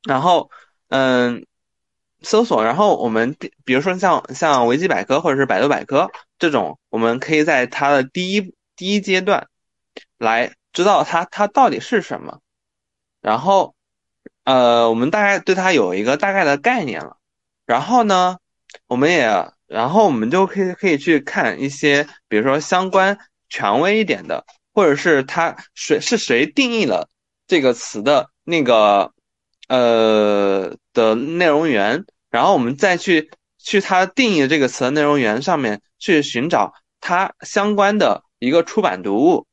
[0.07, 0.51] 然后
[0.89, 1.45] 嗯，
[2.21, 9.47] 搜索，然后我们比比如说像像维基百科或者是百度百科这种，我们可以在它的第一第一阶段
[10.17, 12.41] 来知道它它到底是什么，
[13.21, 13.73] 然后
[14.43, 17.17] 呃，我们大概对它有一个大概的概念了，
[17.65, 18.37] 然后呢，
[18.87, 23.17] 我们也然后我们就可以可以去看一些，比如说相关
[23.49, 27.09] 权威一点的，或者是它谁是谁定义了
[27.47, 29.11] 这个词的那个。
[29.67, 39.47] 呃的内容源，然后我们再去去它定义这个词的内容源上面去寻找它相关的一个出版读物，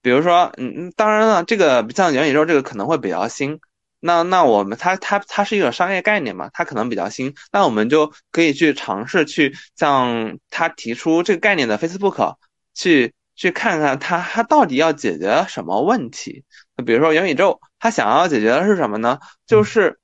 [0.00, 3.58] 比如说，嗯，当然了，这个像元宇宙这个可能会比较新，
[4.06, 12.36] 那那我们它它它是一个商业概念嘛，它可能比较新，那我们就可以去尝试去向他提出这个概念的 Facebook
[12.72, 16.44] 去去看看它它到底要解决什么问题。
[16.86, 19.18] 比如说元宇宙，它想要解决的是什么呢？
[19.44, 19.98] 就是，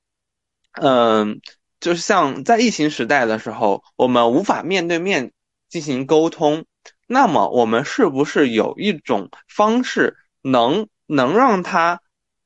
[0.72, 1.40] 嗯，
[1.80, 5.32] 就是像在疫情时代的时候，我们无法面对面
[5.68, 6.64] 进行沟通，
[7.06, 12.01] 那么我们是不是有一种方式能能让它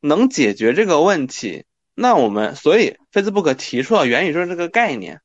[0.06, 1.64] 能解决这个问题？
[1.94, 5.20] 那我们所以 Facebook 提出了元宇宙这个概念，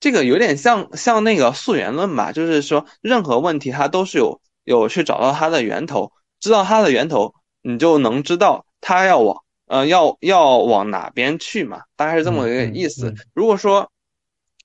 [0.00, 7.34] 这个有点像像那个溯源论吧，就是说任何问题它都是有有去找到它的源头，知道它的源头。
[7.68, 13.12] 你就能知道它要往呃要要往哪边去嘛，大概是这么一个意思。
[13.34, 13.90] 如果说，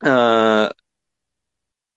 [0.02, 0.76] 呃，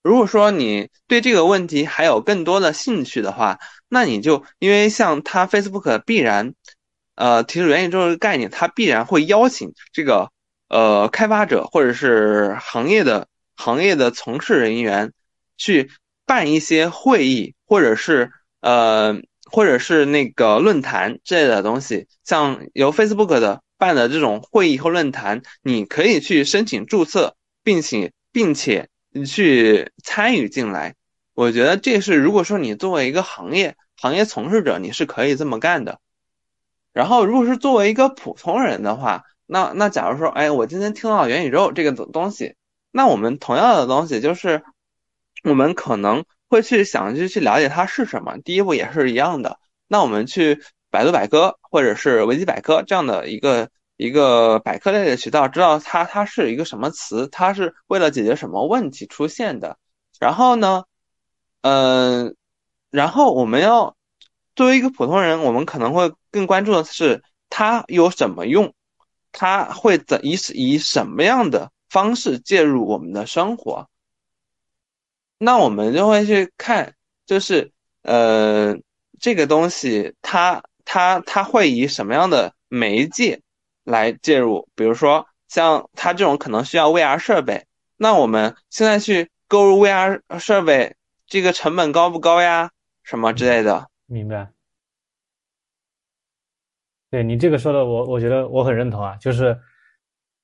[0.03, 6.55] 如果说你对这个问题还有更多的兴趣的话，那你就因为像它 Facebook 必然
[7.15, 10.31] 呃提出元宇宙这个概念，它必然会邀请这个
[10.69, 15.13] 呃开发者或者是行业的行业的从事人员
[15.57, 15.91] 去
[16.27, 19.21] 办一些会议，或者是呃。
[19.47, 28.89] 或者是那个论坛之类的东西，像由 Facebook 的办的这种会议或论坛，你可以去申请注册，并且并且
[29.29, 30.97] 去参与进来。
[31.35, 36.01] 我觉得这是如果说你作为一个行业行业从事者，你是可以这么干的。
[36.95, 42.55] 然后，如果是作为一个普通人的话，那那假如说，哎，我今天听到元宇宙这个东东西，
[42.91, 44.65] 那我们同样的东西就是，
[45.43, 46.25] 我们可能。
[46.47, 49.59] 会去想去去了解它是什么，第一步也是一样的。
[49.89, 59.79] 那我们去百度百科或者是维基百科这样的一个一个百科类的渠道，知道它它是一个什么词，它是为了解决什么问题出现的。
[60.21, 60.85] 然后呢，
[61.63, 62.37] 嗯，
[62.91, 63.97] 然后我们要
[64.55, 68.75] 作为一个普通人，我们可能会更关注的是它有什么用，
[69.33, 73.89] 它会怎以以什么样的方式介入我们的生活。
[75.39, 76.95] 那我们就会去看，
[77.27, 78.77] 就是呃，
[79.19, 83.41] 这个东西它它它会以什么样的媒介
[83.83, 84.69] 来介入？
[84.77, 90.95] 比如说像它这种可能需要 VR 设备，那我们现在去购入 VR 设备，
[91.27, 92.71] 这个成本高不高呀？
[93.03, 93.89] 什么之类的？
[94.15, 94.49] 明白。
[97.11, 99.17] 对你这个说的，我我觉得我很认同啊。
[99.17, 99.59] 就是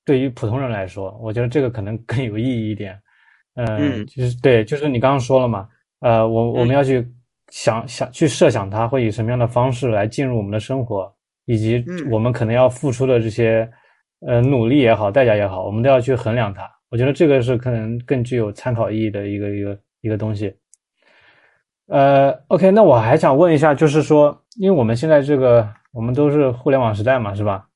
[0.05, 3.01] 对于普通人来说，我觉得这个可能更有意义一点。
[3.55, 5.69] 嗯，就是对，就是你刚刚说了嘛，
[5.99, 7.09] 呃，我我们要去
[7.49, 11.13] 想想去设想它会以什么样的方式来进入我们的生活，
[11.45, 13.69] 以及我们可能要付出的这些
[14.27, 16.69] 呃努力也好，代价也好，我们都要去衡量它。
[16.89, 20.55] 我觉得这个是可能更具有参考意义的一个一个一个东西。
[21.91, 27.67] 呃，OK，那我还想问一下，就是说，因为我们现在这个我们都是互联网时代嘛，是吧？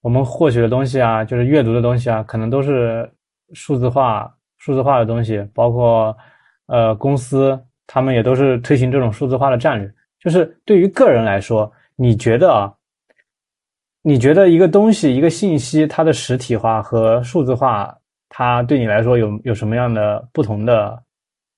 [0.00, 3.08] 我们获取的东西啊，就是阅读的东西啊，可能都是
[3.52, 4.34] 数字化。
[4.58, 6.16] 数字化的东西，包括
[6.66, 9.88] 呃公司，他们也都是推行这种数字化的战略。
[10.18, 12.74] 就是对于个人来说，你觉得啊，
[14.02, 17.96] 你觉得一个东西、一个信息，它的实体化和数字化，
[18.28, 21.00] 它对你来说有有什么样的不同的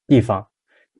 [0.07, 0.47] 地方？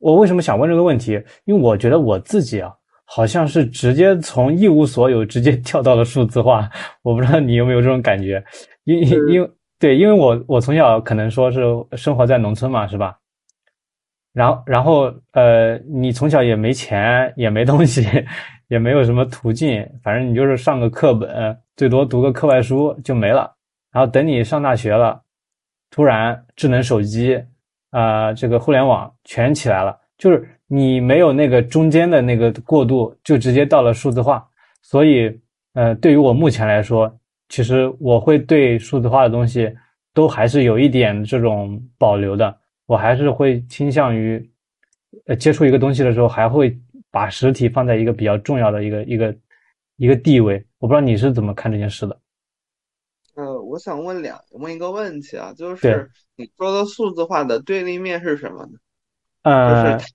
[0.01, 1.13] 我为什么想问这个问题？
[1.45, 2.73] 因为我觉得我自己啊，
[3.05, 6.69] 好像是直接从一无所有直接跳到了数字化。
[7.03, 8.45] 我不知道你有没有这种感觉？
[8.85, 8.99] 因
[9.29, 9.51] 因为。
[9.81, 11.63] 对，因为我我从小可能说是
[11.97, 13.17] 生活在农村嘛，是吧？
[14.35, 18.07] 然后然后呃，你从小也没钱，也没东西，
[18.69, 23.51] 也没有什么途径，反正你就是上个课本，最多读个课外书就没了。
[23.91, 25.19] 然后等你上大学了，
[25.91, 27.43] 突然智能手机
[27.91, 34.47] 啊，这个互联网全起来了，就是你没有那个中间的那个过渡，就直接到了数字化。
[34.83, 35.41] 所以
[35.75, 37.15] 呃，对于我目前来说。
[37.53, 39.69] 其实我会对数字化的东西
[40.15, 44.41] 都还是有一点这种保留的，我还是会倾向于，
[45.27, 46.79] 呃，接触一个东西的时候，还会
[47.11, 49.37] 把实体放在一个比较重要的一个一个
[49.97, 50.65] 一个地位。
[50.79, 52.17] 我不知道你是怎么看这件事的。
[53.71, 58.73] 我想问两问一个问题啊，就是你说的数字化的对立面是什么呢？
[59.43, 60.11] 呃就是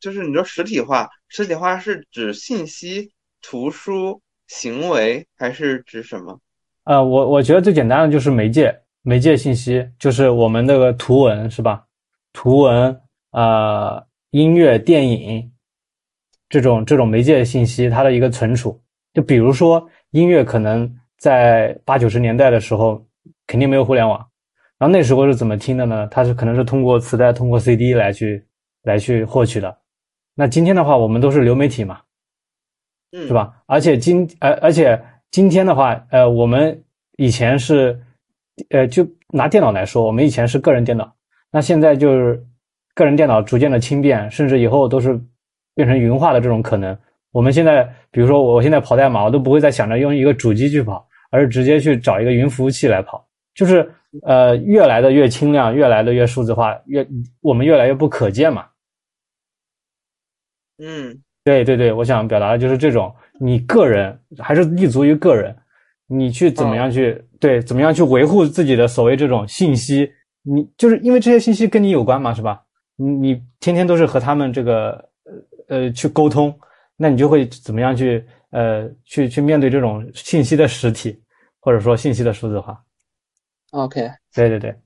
[0.00, 3.10] 就是你说实体化，实体化是指信息、
[3.40, 6.38] 图书、行为，还是指什么？
[6.84, 11.86] 呃，我我觉得最简单的就是媒介，媒介信息就是我们那个图文是吧？
[12.34, 15.50] 图文呃音乐、电影
[16.50, 18.78] 这种这种媒介信息，它的一个存储。
[19.14, 20.92] 就比如说音乐，可能
[21.24, 23.02] 在八九十年代的时候
[23.46, 24.18] 肯定没有互联网，
[24.76, 26.06] 然后那时候是怎么听的呢？
[26.10, 28.44] 它是可能是通过磁带、通过 CD 来去
[28.82, 29.74] 来去获取的。
[30.34, 32.00] 那今天的话，我们都是流媒体嘛，
[33.12, 33.32] 嗯，是？
[33.32, 33.62] 吧？
[33.64, 36.84] 而且今而而且今天的话，呃，我们
[37.16, 37.98] 以前是，
[38.68, 41.10] 呃，就拿电脑来说，我们以前是个人电脑，
[41.50, 42.44] 那现在就是
[42.94, 45.18] 个人电脑逐渐的轻便，甚至以后都是
[45.74, 46.94] 变成云化的这种可能。
[47.32, 53.26] 我们现在，比如说我现在跑代码，我都不会再想着用一个主机去跑，而是直接去找一个云服务器来跑，
[53.56, 53.90] 就是
[54.22, 57.04] 呃，越来的越轻量，越来的越数字化，越
[57.40, 58.66] 我们越来越不可见嘛。
[60.78, 65.56] 嗯对对对，我想表达的就是这种，你个人还是立足于个人，
[66.06, 70.12] 你去怎么样去、对，怎么样去维护自己的所谓这种信息，
[70.44, 72.62] 你就是因为这些信息跟你有关嘛，是吧？
[72.94, 74.90] 你你天天都是和他们这个
[75.68, 76.56] 呃呃去沟通，
[76.96, 81.20] 那你就会怎么样去呃去去面对这种信息的实体，
[81.64, 82.84] 或者说信息的数字化
[83.70, 84.76] ？，OK，对对对，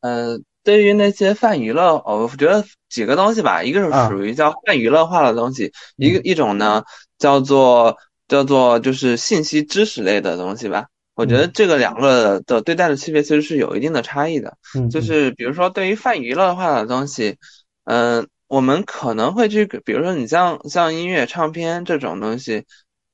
[0.00, 6.82] 呃、对于那些泛娱乐，哦我觉得几个东西吧，一个是啊属于叫泛娱乐化的东西，一个嗯一种呢
[7.18, 10.88] 叫做叫做就是信息知识类的东西吧。
[11.14, 14.58] 我觉得嗯这个两个的对待的区别其实是有一定的差异的。
[14.90, 17.36] 就是比如说对于泛娱乐化的东西，
[17.84, 22.64] 嗯、我们可能会去，比如说你像像音乐唱片这种东西，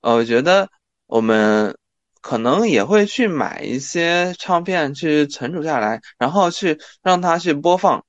[0.01, 0.71] 呃，我觉得
[1.07, 1.77] 我们
[2.21, 8.05] 可能也会去买一些唱片去存储下来，然后去让它去播放，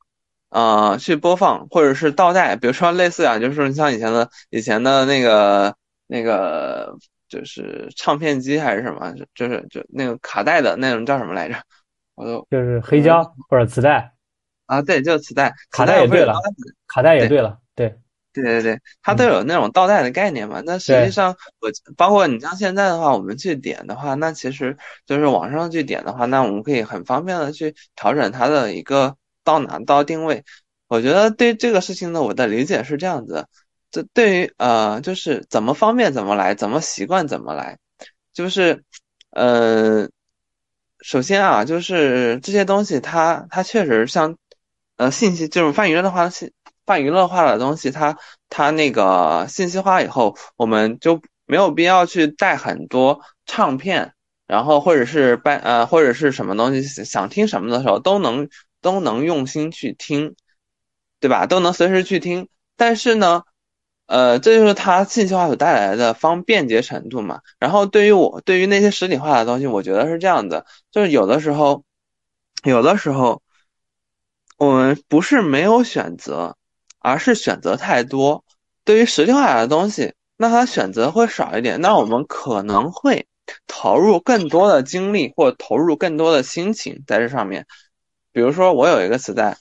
[0.50, 5.76] 呃，去播放或者是倒带，比如说类似啊，就是像以前的以前的那个
[6.08, 6.96] 那个
[7.30, 11.56] 就是唱片机还是什么，就是就那个卡带的那种叫什么来着？
[12.16, 14.12] 我都就是黑胶或者磁带，
[14.66, 16.34] 啊，对，就是磁带，卡带也对了
[16.88, 17.30] 卡带也对。
[17.30, 18.00] 对了，对，对
[18.34, 20.62] 对对对，它都嗯有那种倒带的概念嘛。
[20.66, 30.44] 那实际上，我包括你像现在的话，我们去点的话，那其实就是网上去点的话，那我们可以很方便的去调整它的一个到哪到定位。
[30.88, 33.48] 我觉得对这个事情呢，我的理解是这样子的，
[33.92, 37.80] 这对于呃，就是怎么方便怎么来，怎么习惯怎么来，
[38.34, 38.84] 就是
[39.32, 40.10] 呃，
[41.00, 44.38] 首先啊，就是这些东西它它确实像
[44.98, 46.52] 呃信息就是泛娱乐的话信
[46.92, 48.18] 泛娱乐化的东西，它
[48.50, 54.14] 它那个信息化以后，我们就没有必要去带很多唱片，
[54.46, 58.50] 然后或者是办呃或者是什么东西想听什么的时候都能
[58.82, 60.36] 都能用心去听，
[61.22, 61.46] 对吧？
[61.46, 62.50] 都能随时去听。
[62.76, 63.44] 但是呢，
[64.08, 67.40] 呃，这就是它信息化所带来的方便捷程度嘛。
[67.58, 71.86] 然后对于我对于那些实体化的东西，我觉得是这样的，就是有的时候，
[72.66, 73.42] 有的时候
[74.58, 76.58] 我们不是没有选择。
[77.02, 78.46] 而是选择太多。
[78.86, 83.28] 对于实体化的东西，那它选择会少一点，那我们可能会
[83.68, 87.68] 投入更多的精力或投入更多的心情在这上面。
[88.32, 89.58] 比如说，我有一个磁带，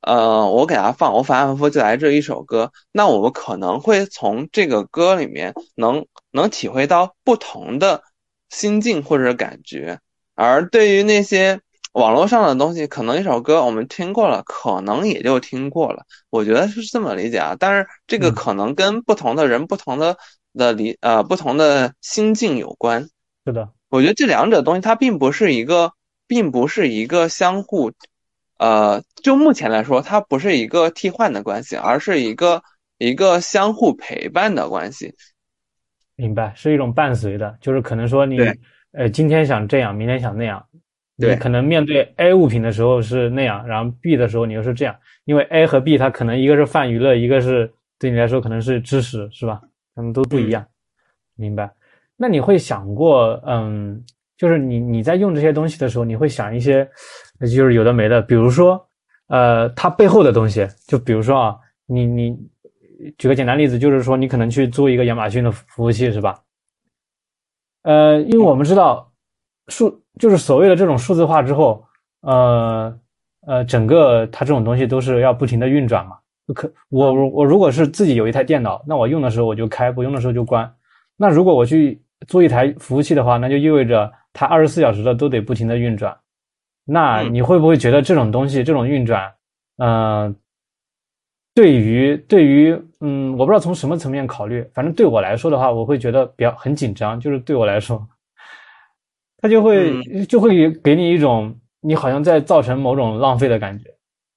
[0.00, 8.02] 呃，我给它放，我反反复复就来这一首歌，那我们可能会从这个歌里面能能体会到不同的
[8.48, 10.00] 心境或者感觉。
[10.34, 11.60] 而对于那些
[11.98, 16.04] 网络上的东西，可能一首歌我们听过了，可能也就听过了。
[16.30, 20.16] 我觉得是这么理解啊，但是这个嗯可能跟不同的人、不同的
[20.54, 23.08] 的理呃不同的心境有关。
[23.44, 25.92] 是的，我觉得这两者东西它并不是一个，
[26.26, 27.90] 并不是一个相互，
[28.58, 32.62] 呃，就目前来说，它不是一个替换的关系，而是一个
[32.98, 35.14] 一个相互陪伴的关系。
[36.14, 38.38] 明白，是一种伴随的，就是可能说你
[38.92, 40.64] 呃今天想这样，明天想那样，
[41.20, 49.60] 你对可能面对 A 物品的时候是那样，然后 B 的时候你又是这样，因为 A 和 B 它可能一个是泛娱乐，一个是对你来说可能是知识，是吧？
[49.96, 50.64] 他们都不一样，
[51.34, 51.68] 明白？
[52.16, 54.00] 那你会想过，嗯，
[54.36, 56.88] 就是你你在用这些东西的时候，你会想一些，
[57.40, 58.88] 呃就是有的没的，比如说，
[59.26, 61.56] 呃，它背后的东西，就比如说啊，
[61.86, 62.38] 你你
[63.18, 66.40] 举个简单例子，就是说你可能去租一个亚马逊的服务器，是吧？
[67.82, 69.12] 呃，因为我们知道
[69.68, 71.84] 数就是所谓的这种数字化之后，
[72.22, 72.98] 呃
[73.46, 76.16] 呃，整个它这种东西都是要不停的运转嘛。
[76.54, 80.70] 可我我我如果是自己有一台电脑，那我用的时候我就开，不用的时候就关。
[81.16, 86.16] 那如果我去租一台服务器的话，那就意味着它二十四小时的都得不停的运转，
[86.84, 89.30] 那嗯你会不会觉得这种东西这种运转，
[89.76, 90.34] 呃，
[91.54, 98.04] 对于对于嗯，我不知道从什么层面考虑，反正对我来说的话，我会觉得比较很紧张，就是对我来说，
[99.38, 103.84] 它就会、嗯就会给你一种你好像在造成某种浪费的感觉，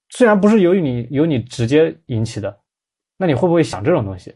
[0.10, 2.60] 虽然不是由于你由你直接引起的，
[3.18, 4.36] 那你会不会想这种东西？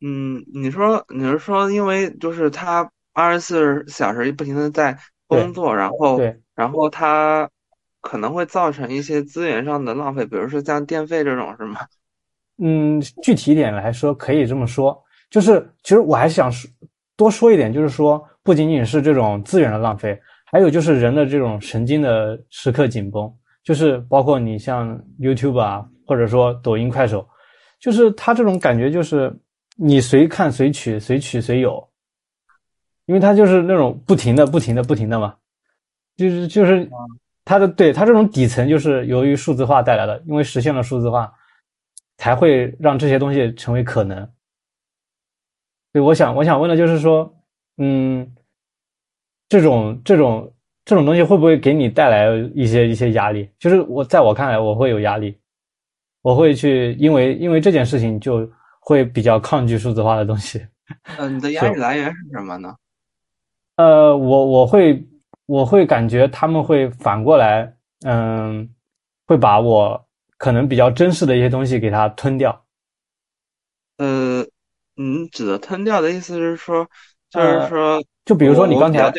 [0.00, 4.96] 嗯，你说你是说，因为就是他二十四小时不停的在
[5.26, 7.50] 工作，然后对然后他
[8.00, 11.80] 可能会造成一些资源上的浪费，比如说像电费这种，是吗？
[12.62, 16.70] 嗯，具体一点来说，可以这么说，就是其实我还想说
[17.16, 23.30] 多说一点，就是说不仅仅是这种资源的浪费，还有就是人的这种神经的时刻紧绷，
[23.62, 27.28] 就是包括你像 YouTube 啊，或者说抖音、快手，
[27.78, 29.30] 就是它这种感觉就是
[29.76, 31.86] 你随看随取，随取随有，
[33.04, 35.34] 因为它就是那种不停的、不停的、不停的嘛，
[36.16, 36.88] 就是就是
[37.44, 41.30] 它的对它这种底层就是由于数字化带来的，因为实现了数字化。
[42.16, 44.28] 才会让这些东西成为可能。
[45.92, 47.32] 对，我想我想问的就是说，
[47.76, 48.28] 嗯，
[49.48, 50.52] 这种这种
[50.84, 53.50] 这种东西会不会给你带来一些一些压力？
[53.58, 55.38] 就是我在我看来，我会有压力，
[56.22, 58.48] 我会去因为因为这件事情就
[58.80, 60.64] 会比较抗拒数字化的东西。
[61.18, 62.74] 嗯，你的压力来源是什么呢？
[63.76, 65.06] 呃，我我会
[65.46, 67.74] 我会感觉他们会反过来，
[68.04, 68.68] 嗯，
[69.26, 70.04] 会把我。
[70.38, 72.64] 可能比较珍视的一些东西给它吞掉。
[73.96, 74.46] 呃，
[74.94, 76.86] 你指的吞掉的意思是说，
[77.28, 79.12] 就是说，呃、就比如说你刚才，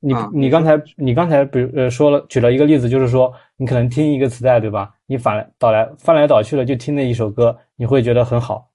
[0.00, 4.94] 你啊你刚才你刚才比如呃说了举了一个例子，就是说你可能听一个磁带对吧？
[5.06, 8.68] 你反来倒来翻来倒去的就听那一首歌，你会觉得很好。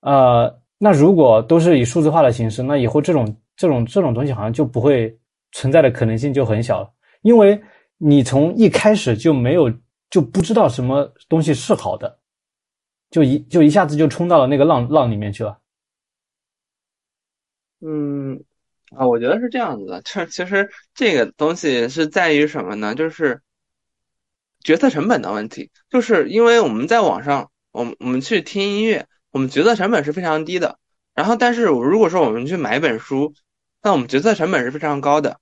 [0.00, 5.16] 呃，那如果都是以数字化的形式，那以后这种这种这种东西好像就不会
[5.52, 6.90] 存在的可能性就很小了，
[7.22, 7.60] 因为
[7.98, 9.72] 你从一开始就没有。
[10.10, 12.18] 就不知道什么东西是好的，
[13.12, 15.56] 就一就一下子就冲到了那个浪浪里面去了。
[17.80, 18.42] 嗯，
[18.96, 22.94] 啊，我觉得是这样子的，这其实这个东西是在于什么呢？
[22.94, 23.40] 就是
[24.62, 30.78] 决策成本的问题，就是因为我们在网上，我们我们去听音乐，我们决策成本是非常低的。
[31.14, 33.34] 然后，但是如果说我们去买一本书，
[33.82, 35.38] 那我们决策成本是非常高的。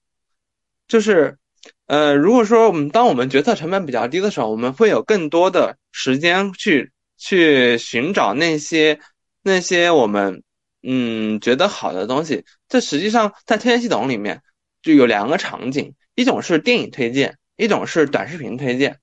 [0.86, 1.38] 就是，
[1.86, 9.01] 呃，如果说我们当我们决策成本比较低的时候，我们会有更多的时间去去寻找那些
[9.42, 10.42] 那些我们
[10.83, 12.45] 嗯觉得好的东西。
[12.68, 14.43] 这实际上在推荐系统里面
[14.83, 18.99] 就有两个场景，一种是电影推荐，一种是短视频推荐。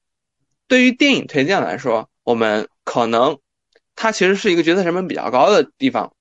[0.67, 3.39] 对于电影推荐来说，我们可能
[3.95, 6.13] 它其实是一个决策成本比较高的地方，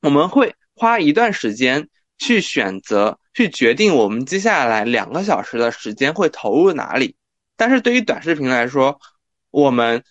[0.00, 1.88] 我们会花一段时间
[2.18, 3.18] 去选择。
[3.34, 7.14] 去决定我们接下来两个小时的时间会投入哪里，
[7.56, 8.98] 但是对于短视频来说，
[9.52, 10.02] 我们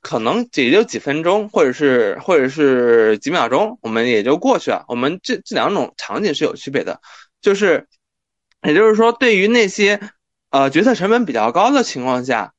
[0.00, 4.84] 可能也就几分钟，或者是或者是几秒钟，我们也就过去了。
[4.88, 7.00] 我们这这两种场景是有区别的，
[7.40, 7.86] 就是
[8.62, 10.00] 也就是说，对于那些
[10.50, 12.54] 呃决策成本比较高的情况下，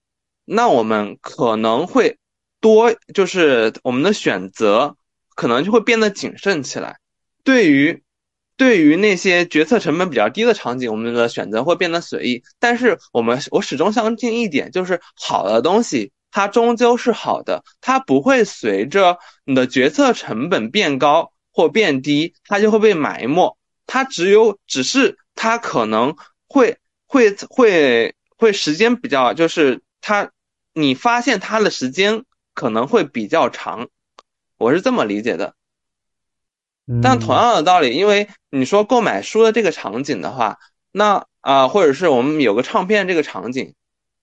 [0.45, 2.17] 那我们可能会
[2.59, 4.95] 多，就是我们的选择
[5.35, 6.97] 可能就会变得谨慎起来。
[7.43, 8.03] 对于
[8.55, 12.43] 对于那些决策成本比较低的场景，我们的选择会变得随意。
[12.59, 23.57] 但是我们我始终相信一点，就是好的东西它终究是好的，它不会随着你的决策成本变高或变低，它就会被埋没。
[23.85, 26.15] 它只有只是它可能
[26.47, 30.31] 会会会会时间比较，就是它
[30.73, 32.23] 你发现它的时间
[32.53, 33.89] 可能会比较长，
[34.57, 35.53] 我是这么理解的。
[37.01, 40.57] 但同样的道理，因为你说购买书的这个场景的话，
[40.91, 43.75] 那啊、呃，或者是我们有个唱片这个场景，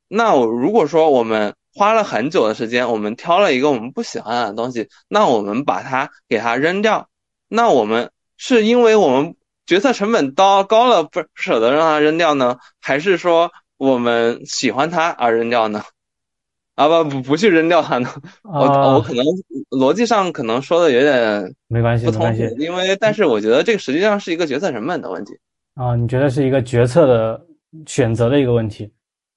[0.09, 7.09] 那我如果说我们花了很久的时间，我们挑了一个我们不喜欢的东西，那我们把它给它扔掉，
[7.47, 15.85] 那我们是因为我们决策成本高高了不舍得让它扔掉呢，还是说我们喜欢它而扔掉呢？
[16.75, 18.11] 啊不不不去扔掉它呢？
[18.43, 18.61] 我
[18.95, 19.25] 我可能
[19.71, 25.39] 逻辑上可能说的有点没关系，不通没关系，因为但是我觉得这个实际上是一个决策成本的问题
[25.75, 25.95] 啊。
[25.95, 27.47] 你觉得是一个决策的
[27.87, 28.91] 选择的一个问题？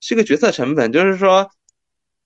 [0.04, 1.48] 是一个决策成本，就是说，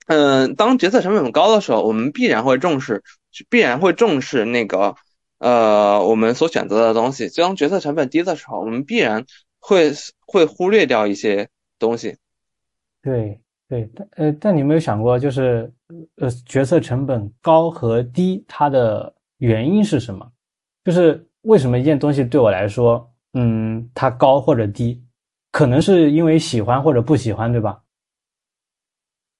[0.06, 3.03] 嗯、当决策成本高的时候，我们必然会重视，
[3.49, 4.95] 必然会重视那个
[5.39, 7.30] 呃我们所选择的东西。
[7.30, 9.26] 当决策成本低的时候，我们必然
[9.60, 9.91] 会
[10.26, 11.49] 会忽略掉一些
[11.80, 12.18] 东西。
[13.01, 15.72] 对对，但呃，但你有没有想过，就是
[16.18, 20.32] 呃，决策成本高和低，它的原因是什么？
[20.84, 25.03] 就是为什么一件东西对我来说，嗯，它高或者低，
[25.51, 27.80] 可能是因为喜欢或者不喜欢，对吧？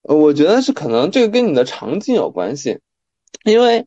[0.08, 2.80] 呃，我觉得是可能这个跟你的场景有关系，
[3.44, 3.86] 因为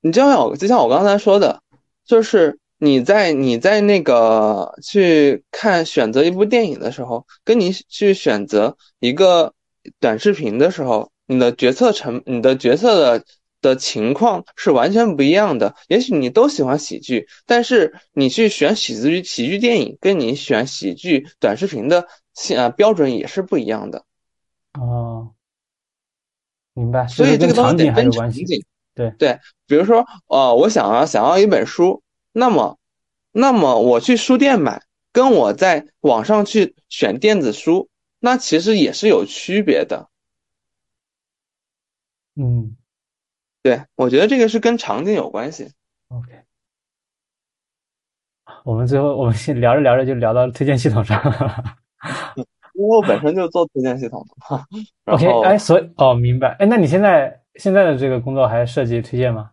[0.00, 1.62] 你就像我就像我刚才说的，
[2.06, 9.52] 就是你在你在那个去看选择一部电影的时候，跟你去选择一个
[9.98, 13.24] 短视频的时候，你的决策成你的决策的
[13.60, 15.74] 的情况是完全不一样的。
[15.88, 22.06] 也许你都喜欢喜剧，但是你去选喜剧喜剧电影，跟你选喜剧短视频的
[22.54, 24.04] 呃标准也是不一样的。
[24.74, 25.32] 哦，
[26.78, 27.08] 明白。
[27.08, 28.64] 所以这个东西得分场景。
[28.94, 32.02] 对对，比如说，呃，我想要想要一本书，
[32.32, 32.78] 那么，
[33.32, 40.08] 那么我去书店买，跟我在网上去选电子书，那其实也是有区别的。
[42.34, 42.76] 嗯，
[43.62, 45.70] 对，我觉得这个是跟场景有关系。
[46.08, 46.32] OK，
[48.64, 51.76] 我们最后我们先聊着聊着就聊到推荐系统上了。
[52.78, 54.64] 因为我本身就做推荐系统的嘛。
[55.12, 56.54] OK，后哎，所以哦，明白。
[56.60, 59.50] 哎，那你现在现在的这个工作还涉及推荐吗？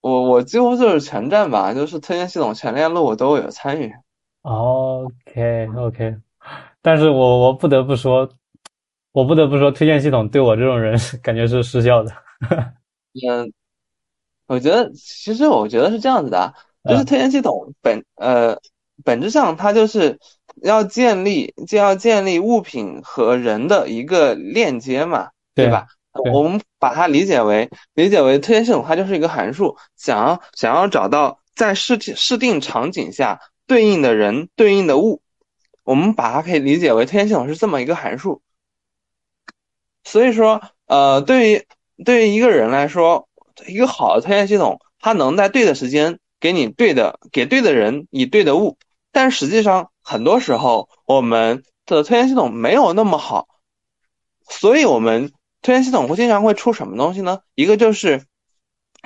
[0.00, 3.92] 我我几乎就是全站吧，就是推荐系统全链路我都有参与。
[4.42, 6.16] OK OK，
[6.80, 8.26] 但是我我不得不说，
[9.12, 12.12] 我不得不说，推荐系统对我这种人 感觉是失效的。
[13.28, 13.52] 嗯，
[14.46, 16.54] 我觉得其实我觉得是这样子的啊，
[16.84, 18.56] 就是嗯推荐系统本呃
[19.04, 20.18] 本质上它就是
[20.62, 25.86] 要建立就要建立物品和人的一个链接嘛，对对吧？
[26.12, 35.20] 对我们把它理解为理解为推荐系统，它就是一个函数，想要想要找到在试试定场景下对应的人对应的物，
[35.84, 38.42] 我们把它可以理解为推荐系统是这么一个函数。
[40.04, 41.66] 所以说，呃，对于
[42.04, 43.28] 对于一个人来说，
[43.66, 48.78] 一个好的推荐系统，它能在对的时间给你对的给对的人以对的物，
[49.12, 53.46] 但实际上很多时候我们的推荐系统没有那么好，
[54.48, 57.40] 所以我们推荐系统会经常会出什么东西呢？
[57.54, 58.24] 一个就是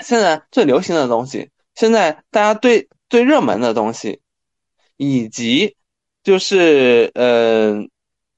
[0.01, 4.21] 现在最流行的东西，现在大家最最热门的东西，
[4.97, 5.75] 以及
[6.23, 7.85] 就是呃，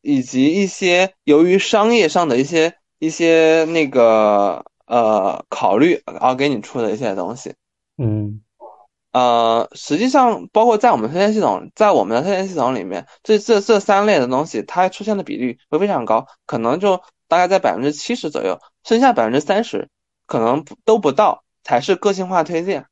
[0.00, 7.52] 以及一些由于商业上的一些一些那个呃考虑而给你出的一些东西。
[7.98, 8.40] 嗯
[9.14, 19.88] 呃，实际上，包括在我们推荐系统，在我们的推荐系统里面，这这这三类的东西，它出现的比率会非常高，可能就大概在百分之七十左右，剩下百分之三十
[20.26, 22.86] 可能都不到才是个性化推荐。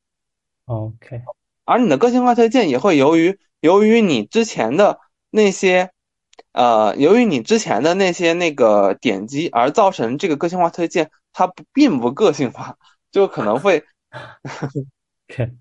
[0.63, 1.23] ，OK，
[1.65, 4.99] 而你的个性化推荐也会由于由于你之前的
[5.29, 5.91] 那些，
[6.53, 12.77] 呃，由于你之前的那些那个点击而造成这个个性化推荐它不并不个性化，
[13.11, 13.83] 就可能会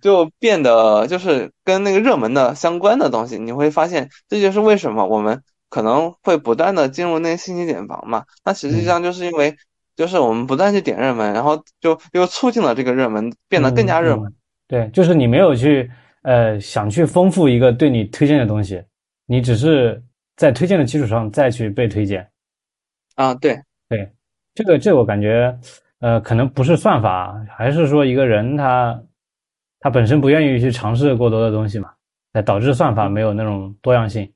[0.01, 8.25] 就变得就是跟那个热门的相关的东西，你会发现这就是为什么我们可能会不断的进入那些信息茧房嘛。
[8.45, 9.57] 那实际上就是因为
[9.97, 14.31] 就是我们不断去点热门，然后就又促进了这个热门变得更加热门。
[14.31, 14.37] 嗯嗯
[14.68, 15.91] 对，就是你没有去
[16.23, 18.83] 呃想去丰富一个对你推荐的东西，
[19.27, 20.03] 你只是
[20.37, 22.27] 在推荐的基础上再去被推荐。
[23.14, 23.61] 啊，对，
[23.91, 24.11] 对，
[24.55, 25.55] 这个这个我感觉
[26.01, 28.99] 呃可能不是算法，还是说一个人他
[29.83, 31.93] 他本身不愿意去尝试过多的东西嘛，
[32.33, 34.33] 才导致算法没有那种多样性。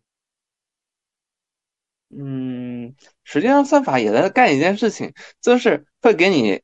[2.10, 6.62] 嗯，实际上算法也在干一件事情，就是会给你，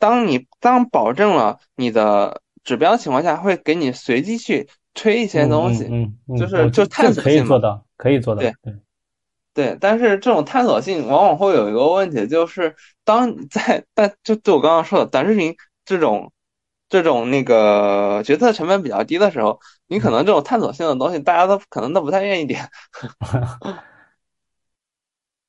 [0.00, 5.84] 当你当保证了你的指标情况下，会给你随机去推一些东西。
[5.84, 8.40] 嗯嗯嗯，就是就探索性可以做到，可以做到。
[8.40, 8.74] 对对，
[9.54, 12.74] 对，但是这种探索性往往会有一个问题，就是
[13.04, 16.32] 当你在但就就我刚刚说的短视频这种
[16.88, 22.68] 这种那个决策成本比较低的时候，你可能这种探索性的东西，大家都可能都不太愿意点。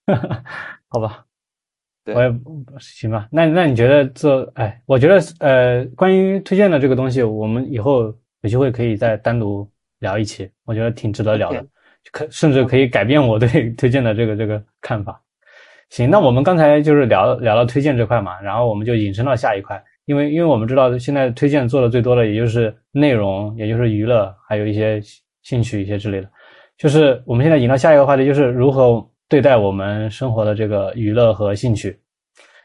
[0.90, 1.26] 好吧，
[2.06, 2.34] 对我也
[2.80, 3.28] 行吧。
[3.30, 8.04] 那那你觉得这，哎，我觉得呃，关于推荐的这个东西，我们以后
[8.42, 9.70] 有机会可以再单独
[10.00, 11.66] 聊一期，我觉得挺值得聊的
[12.14, 15.22] 可甚至可以改变我对 推荐的这个这个看法。
[15.90, 25.02] 行，那我们刚才就是聊聊到推荐这块嘛，然后我们就引申到下一块，因为因为我们知道现在推荐做的最多的也就是内容，也就是娱乐，还有一些
[25.44, 26.30] 兴趣一些之类的。
[26.78, 32.00] 就是我们现在引到下一个话题，就是如何对待我们生活的这个娱乐和兴趣。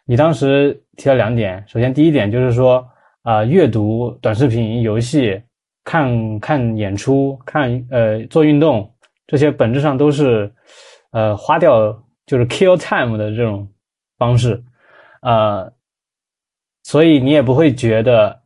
[0.04, 2.86] 你当时提了两点，首先第一点就是说
[3.22, 5.40] 啊、阅读、短视频、游戏、
[5.84, 8.88] 看看演出、看呃做运动，
[9.26, 10.52] 这些本质上都是
[11.10, 11.92] 呃花掉
[12.26, 13.68] 就是 kill time 的这种
[14.18, 14.62] 方式，
[15.22, 15.72] 呃，
[16.82, 18.40] 所以你也不会觉得，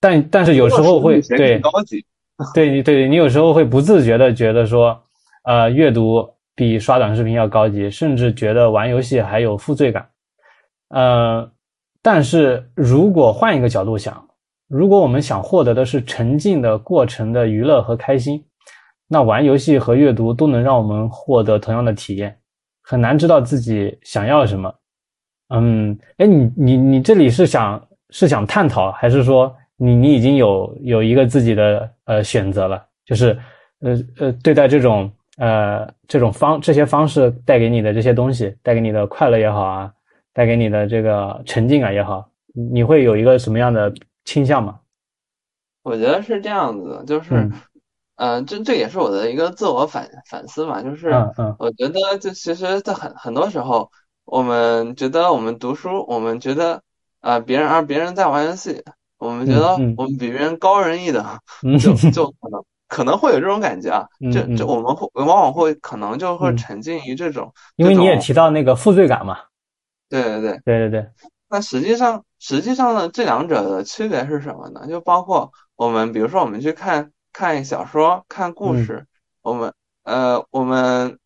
[0.00, 1.60] 但但是有时候会对。
[2.54, 5.00] 对你对你有时候会不自觉的觉得说，
[5.44, 10.08] 呃阅读比刷短视频要高级，甚至觉得玩游戏还有负罪感。
[10.88, 11.48] 呃，
[12.02, 14.26] 但是如果换一个角度想，
[14.66, 18.44] 如果我们想获得的是沉浸的过程的娱乐和开心，
[19.06, 22.36] 那玩游戏和阅读都能让我们获得同样的体验。
[22.82, 24.74] 很难知道自己想要什么。
[25.52, 32.84] 嗯，哎，你你你这里是想是想探讨，还是说你你已经有有一个自己的呃选择了？
[33.04, 33.38] 就是
[33.80, 39.92] 呃呃对待这种呃这种方这些方式带给你的这些东西，带给你的快乐也好啊，
[40.32, 43.92] 带给你的这个沉浸感也好，你会有一个什么样的
[44.24, 44.78] 倾向吗？
[45.82, 47.34] 我觉得是这样子的，就是。
[47.34, 47.52] 嗯
[48.16, 53.90] 嗯，这这也是我的一个自我反反思嘛，就是嗯嗯我觉得就其实，在很很多时候，
[54.24, 56.82] 我们觉得我们读书，我们觉得
[57.20, 58.82] 啊、别人而别人在玩游戏，
[59.18, 61.24] 我们觉得我们比别人高人一等，
[61.62, 61.78] 嗯。
[61.78, 64.56] 就就可能可能会有这种感觉啊，这嗯嗯。
[64.56, 66.56] 这我们会往往会可能就会嗯。
[66.56, 69.38] 沉浸于这种，因为你也提到那个负罪感嘛。
[70.08, 71.10] 对对对，对对对，
[71.48, 74.86] 那实际上，实际上呢，这两者的区别是什么呢？
[74.86, 78.84] 就包括我们，比如说我们去看看小说、看故嗯。
[78.84, 79.06] 事，
[79.40, 79.72] 我们
[80.04, 81.18] 呃，我们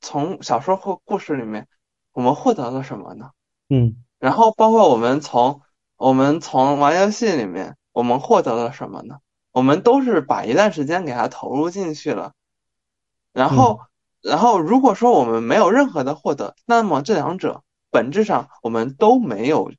[0.00, 1.66] 从小说或故事里面，
[2.14, 3.32] 我们获得了什么呢？
[3.68, 5.60] 嗯然后包括我们从
[5.96, 9.18] 我们从玩游戏里面，我们获得了什么呢？
[9.52, 12.32] 我们都是把一段时间给它投入进去了，
[13.32, 13.80] 然后，
[14.22, 19.72] 然后如果说我们没有任何的获得，那么这两者本质上我们都没有，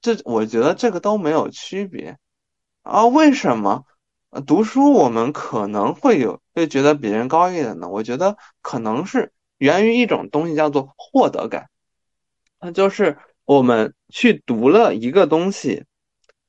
[0.00, 2.18] 这我觉得这个都没有区别。
[2.82, 3.84] 啊，为什么？
[4.30, 7.88] 呃读书我们可能会有会觉得比人高一点呢？
[7.88, 11.68] 我觉得可能是源于一种东西叫做获得感，
[12.60, 15.84] 那就是我们去读了一个东西，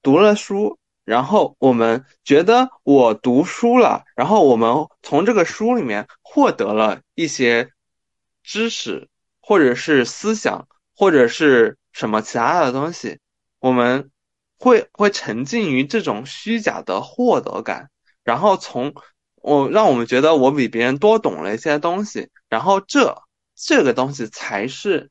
[0.01, 7.69] 读了书，然后我们觉得我读书了，然后我们从这个书里面获得了一些
[8.43, 9.07] 知识，
[9.41, 13.19] 或者是思想，或者是什么其他的东西，
[13.59, 14.11] 我们
[14.59, 17.89] 会会沉浸于这种虚假的获得感，
[18.23, 18.93] 然后从
[19.35, 23.23] 我让我们觉得我比别人多懂了一些东西，然后这
[23.55, 25.09] 这个东西才是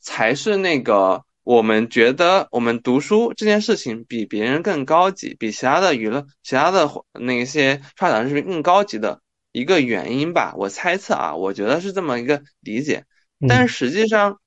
[0.00, 9.20] 才是那个我们觉得我们读书这件事情比别人更高级，比其他的娱乐、其他的那些刷短视频更高级的
[9.52, 10.54] 一个原因吧。
[10.56, 13.04] 我猜测啊，我觉得是这么一个理解。
[13.46, 14.40] 但嗯是实际上，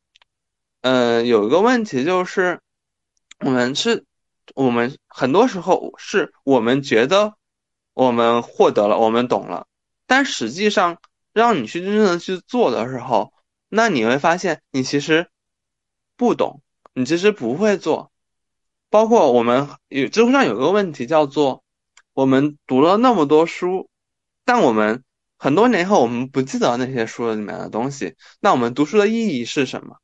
[0.82, 2.60] 嗯、有一个问题就是，
[3.40, 4.04] 我们是，
[4.54, 7.34] 我们很多时候是我们觉得
[7.94, 9.66] 我们获得了，我们懂了，
[10.06, 10.98] 但实际上
[11.34, 13.34] 让你去真正的去做的时候，
[13.70, 15.28] 那你会发现你其实
[16.22, 16.62] 不懂，
[16.94, 18.12] 你其实不会做。
[18.92, 21.64] 包括我们有知乎上有个问题叫做，
[22.14, 23.90] 我们读了那么多书，
[24.46, 25.04] 但我们
[25.40, 29.98] 很多年后我们不记得那些书里面的东西，那我们读书的意义是什么？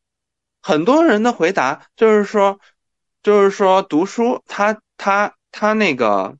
[0.59, 2.59] 很多人的回答就是说，
[3.21, 6.35] 就是说读书它它它那个，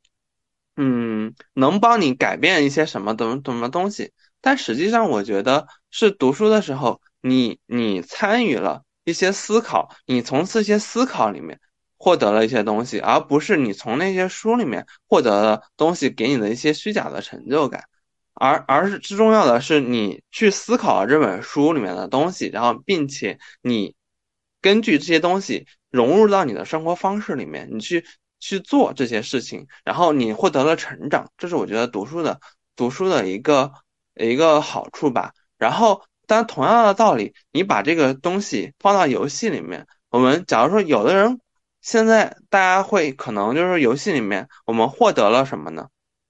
[0.76, 4.12] 嗯，能帮你改变一些什么东什么东西，
[4.42, 11.58] 但实际上我觉得是读书的时候，你你参与了一些思考，你从这些思考里面
[11.98, 17.86] 获得了一些东西，而不是你从那些书里面获得的东西给你的一些虚假的成就感。
[18.34, 23.96] 而而是最重要的是，你去思考了这本书里面的东西，然后并且你
[24.62, 28.06] 根据这些东西融入到你的生活方式里面，你去
[28.42, 32.42] 去做这些事情，然后你获得了成长，这是我觉得读书的
[32.76, 33.72] 读书的一个
[34.16, 35.32] 一个好处吧。
[35.58, 41.40] 然后，但同样的道理，你把这个东西放到游戏里面，我们假如说有的人
[41.82, 45.88] 现在大家会可能就是游戏里面我们获得了什么呢？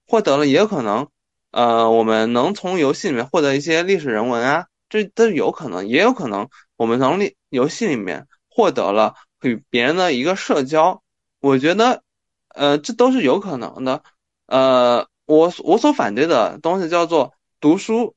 [0.08, 1.08] 获得了也有可能。
[1.52, 11.02] 呃，我们能从游戏里面获得一些历史人文啊，这都有可能，也有可能我们从历游戏里面获得了与别人的一个社交，
[11.40, 12.04] 我觉得，
[12.50, 14.04] 呃，这都是有可能的。
[14.46, 18.14] 呃，我我所反对的东西叫做读书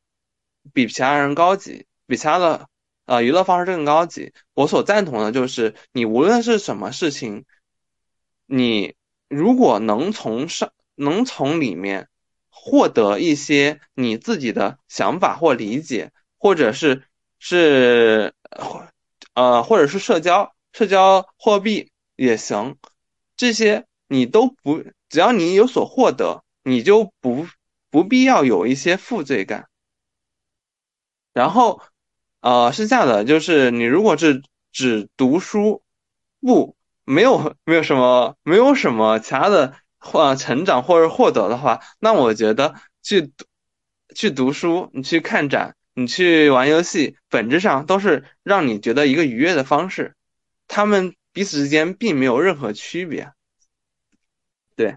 [0.73, 2.69] 比其他人高级，比其他的
[3.07, 4.33] 呃娱乐方式更高级。
[4.55, 7.45] 我所赞同的就是，你无论是什么事情，
[8.47, 8.95] 你
[9.29, 12.09] 如果能从上能从里面。
[12.53, 17.05] 获得一些你自己的想法或理解，或者是
[17.39, 18.35] 是
[19.33, 22.77] 呃，或者是社交社交货币也行，
[23.35, 27.47] 这些你都不，只要你有所获得，你就不
[27.89, 29.70] 不必要有一些负罪感。
[31.33, 31.81] 然后
[32.41, 35.83] 呃，是这样的，就是你如果是只读书，
[36.41, 39.75] 不没有没有什么没有什么其他的。
[40.03, 43.33] 或成长或者获得的话，那我觉得去
[44.15, 50.15] 去读书，你去看展，你去玩游戏，本质上都是让你觉得一个愉悦的方式，
[50.69, 53.31] 他们彼此之间并没有任何区别。
[54.75, 54.97] 对，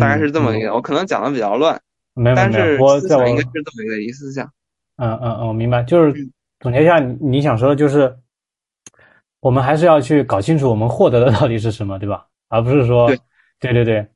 [0.00, 1.76] 大概是这么一个，我可能讲的比较乱，
[2.16, 4.52] 嗯没有没但是有，我在我思想应该是这么一个意思想。
[5.00, 6.12] 嗯嗯嗯，我明白，就是
[6.60, 8.14] 总结一下，你你想说的就是，
[9.40, 12.26] 我们还是要去搞清楚我们获得的到底是什么，对吧？
[12.48, 13.18] 而不是说，对。
[13.60, 14.06] 对对对，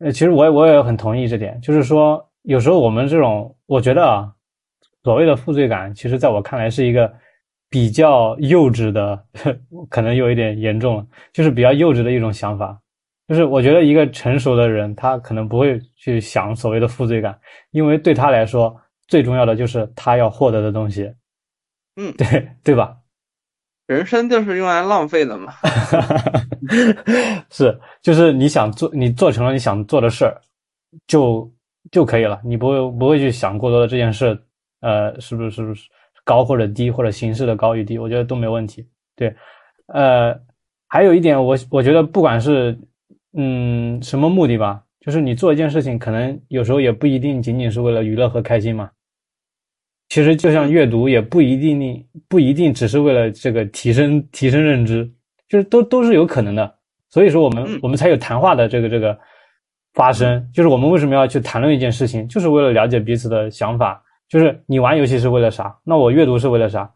[0.00, 4.28] 呃，其实我也我也很同意这点，就是说，有时候我们这种，我觉得啊，
[5.04, 7.12] 所谓的负罪感，其实在我看来是一个
[7.68, 9.24] 比较幼稚的，
[9.88, 12.76] 可能有一点严重了，就是比较幼稚的一种想法。
[13.28, 17.38] 就是我觉得一个成熟的人，他可能不会去想所谓的负罪感，
[17.70, 18.76] 因为对他来说，
[19.10, 21.12] 最重要的就是他要获得的东西。
[21.96, 22.96] 嗯对对吧？
[23.86, 25.52] 人生就是用来浪费的嘛。
[27.50, 30.40] 是，就是你想做，你做成了你想做的事儿，
[31.08, 31.52] 就
[31.90, 32.40] 就可以了。
[32.44, 34.40] 你不会不会去想过多的这件事，
[34.80, 35.90] 呃，是不是是不是
[36.24, 38.88] 高或者低，或者形式的高与低，我觉得都没问题。
[39.16, 39.34] 对，
[39.88, 40.40] 呃，
[40.86, 42.78] 还有一点，我我觉得不管是
[43.36, 48.88] 嗯什么目的吧，就是你做一件事情，可能有时候也不一定仅仅是为了娱乐和开心嘛。
[50.10, 55.10] 其实就像阅读，也不一定不一定只是为了这个提升提升认知，
[55.48, 56.76] 就是都都是有可能的。
[57.08, 59.18] 所以说，我们、嗯我们才有谈话的这个这个
[59.94, 60.46] 发生。
[60.52, 64.04] 就是我们为什么要去谈论一件事情，就是为了了解彼此的想法。
[64.28, 65.76] 就是你玩游戏是为了啥？
[65.82, 66.92] 那我阅读是为了啥？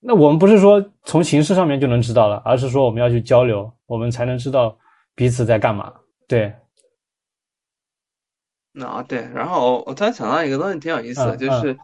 [0.00, 4.76] 那我们不是说从形式上面就能知道了，而是说我们要去交流，我们才能知道
[5.14, 5.92] 彼此在干嘛。
[6.28, 6.52] 对，
[8.80, 11.76] 啊，对，然后我突然想到一个东西挺有意思的，嗯就是，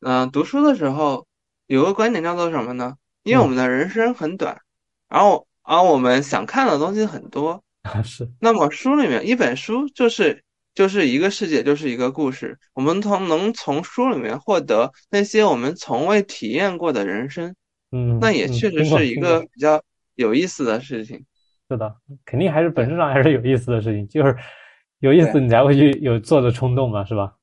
[0.00, 1.26] 嗯、读书的时候
[1.66, 2.94] 有个观点叫做什么呢？
[3.24, 4.58] 因为我们的人生很短，
[5.08, 7.62] 然后而我们想看的东西很多，
[8.02, 10.42] 是，那么书里面一本书就是
[10.74, 17.54] 就是一个世界，就是一个故事，我们从能从书里面获得那些我们从未体验过的人生，
[17.90, 19.82] 嗯，那也嗯确实是一个比较
[20.14, 21.24] 有意思的事情。
[21.68, 24.34] 是的，肯定还是本质上还是有意思的事情，就是
[25.00, 27.34] 有意思你才会去有做的冲动嘛，是吧？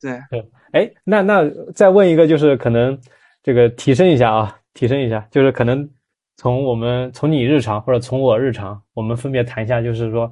[0.00, 2.98] 对，对，哎，那那再问一个，就是可能
[3.42, 5.88] 这个提升一下啊，提升一下，就是可能
[6.36, 10.30] 从我们从你日常或者从我日常，我们分别谈一下，就是说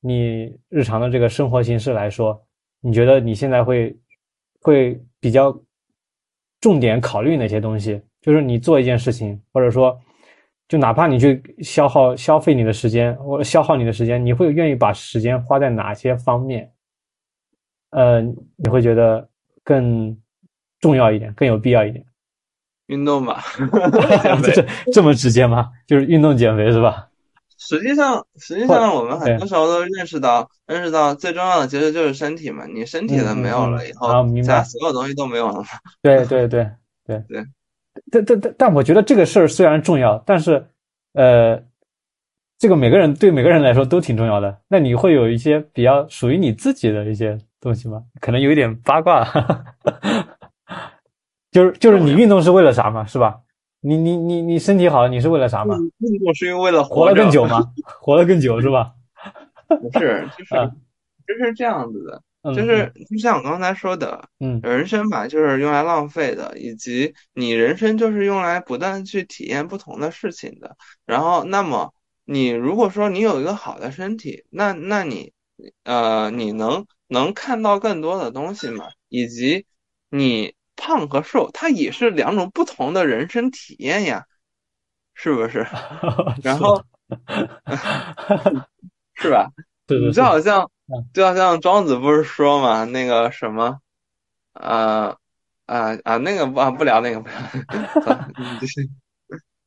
[0.00, 2.40] 你日常的这个生活形式来说，
[2.80, 3.96] 你觉得你现在会
[4.60, 5.56] 会比较
[6.60, 8.00] 重点考虑哪些东西？
[8.20, 9.98] 就是你做一件事情，或者说
[10.66, 16.70] 就哪怕你去消耗消费你的时间，或者消耗你的时间，你会愿意把时间花在哪些方面？
[17.94, 18.20] 呃，
[18.56, 19.28] 你会觉得
[19.62, 20.16] 更
[20.80, 22.04] 重要一点，更有必要一点。
[22.86, 23.42] 运动吧。
[24.42, 25.70] 这是这么直接吗？
[25.86, 27.08] 就是运动减肥是吧？
[27.56, 32.66] 实际上，实际上我们很多时候都认识到，认识到最重要的其实就是身体嘛。
[32.66, 35.66] 你身体的嗯嗯没有了嗯以后，其他啊明白所有东西都没有了嘛。
[36.02, 36.68] 对对对
[37.06, 37.44] 对 对。
[38.10, 40.66] 但但但但我觉得这个事儿虽然重要，但是
[41.12, 41.62] 呃，
[42.58, 44.58] 这个每个人对每个人来说都挺重要的。
[44.68, 48.02] 那你会有一些比较属于你自己的一些东西吗？
[48.20, 49.24] 可能有一点八卦，
[51.50, 53.06] 就是就是你运动是为了啥嘛？
[53.06, 53.40] 是吧？
[53.80, 55.74] 你你你你身体好，你是为了啥嘛？
[55.98, 57.60] 运动是因为为了活得更久吗？
[58.00, 58.92] 活得更久是吧？
[59.66, 60.70] 不是，就是啊
[61.26, 70.76] 就是这样子的，嗯，就是就像我刚才说的，嗯人生吧，就是用来浪费的，以及你人生就是用来不断去体验不同的事情的。
[71.06, 71.94] 然后，那么
[72.26, 75.32] 你如果说你有一个好的身体，那那你
[75.84, 79.66] 呃，你能能看到更多的东西嘛，以及
[80.10, 84.24] 你胖和瘦，它也是两种不同的人生体验呀，
[85.14, 85.66] 是不是？
[86.42, 86.82] 然后
[89.14, 89.50] 是吧？
[89.86, 93.80] 你就好像嗯就好像庄子不是说嘛，那个什么，
[94.54, 95.16] 呃
[95.66, 97.22] 啊啊那个不啊不聊那个。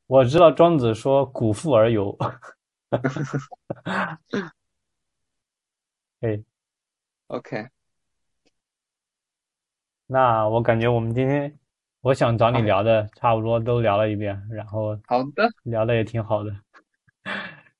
[0.08, 2.18] 我知道庄子说“古富而游”，
[6.22, 6.42] 哎，
[7.28, 7.68] OK，
[10.06, 11.54] 那我感觉我们今天
[12.00, 16.52] 我想找你聊的差不多都聊了一遍，然后好的，聊的也挺好的，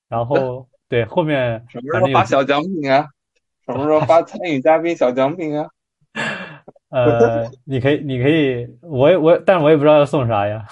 [0.08, 3.08] 然后 对后面什么时候发小奖品啊？
[3.64, 5.68] 什么时候发参与嘉宾小奖品啊？
[6.90, 10.66] 呃，你可以你可以，我也我但我也不知道要送啥呀，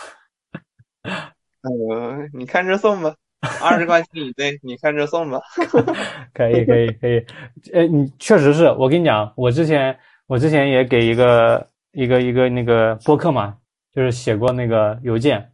[1.62, 3.14] 呃，你看着送吧，
[3.62, 5.40] 二十块钱以内，你看着送吧。
[6.34, 7.24] 可以可以可以，
[7.72, 13.56] 呃，你确实是我跟你讲，我之前我之前也给一个一个一个那个播客嘛，
[13.92, 15.52] 就是写过那个邮件，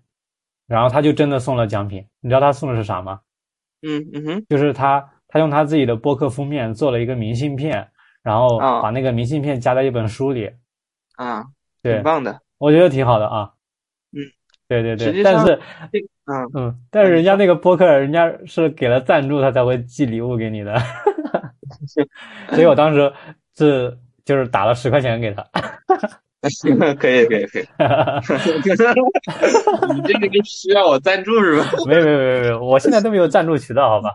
[0.66, 3.20] 然后他就真的送了奖品，你知道他送的是啥吗？
[3.83, 7.91] 嗯嗯哼，就是他他用他自己的播客封面做了一个明信片，
[8.22, 10.51] 然后啊把那个明信片夹在一本书里，
[11.16, 11.45] 啊，
[11.83, 12.41] 对挺，棒的。
[12.59, 13.53] 我觉得挺好的啊。
[14.12, 14.22] 嗯，
[14.81, 15.59] 对对对，但是
[16.27, 20.81] 嗯，嗯，但是人家那个播客，人家是给了赞助，他才会寄礼物给你的，
[22.51, 23.12] 所以我当时
[23.57, 25.45] 是就是打了十块钱给他。
[26.99, 27.68] 可以可以可以。
[29.95, 31.64] 你这个就需要我赞助是吧？
[31.87, 34.11] 没有没有没有没有，我现在都没有赞助渠道，好吧？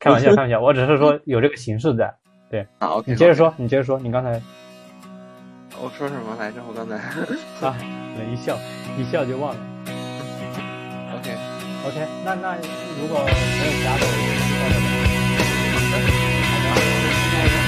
[0.00, 2.12] 开玩笑开玩笑，我只是说有这个形式在。
[2.80, 3.12] 啊，OK。
[3.12, 4.42] 你接着说，你接着说，你刚才
[5.80, 6.56] 我说什么来着？
[6.68, 6.96] 我刚才
[7.64, 7.76] 啊，
[8.30, 8.58] 一笑
[8.98, 9.60] 一笑就忘了。
[11.22, 11.38] OK。
[11.86, 12.56] OK，那那
[12.98, 13.36] 如果没有
[13.70, 16.10] 其他的，我们就到这里。
[16.50, 17.61] 好的，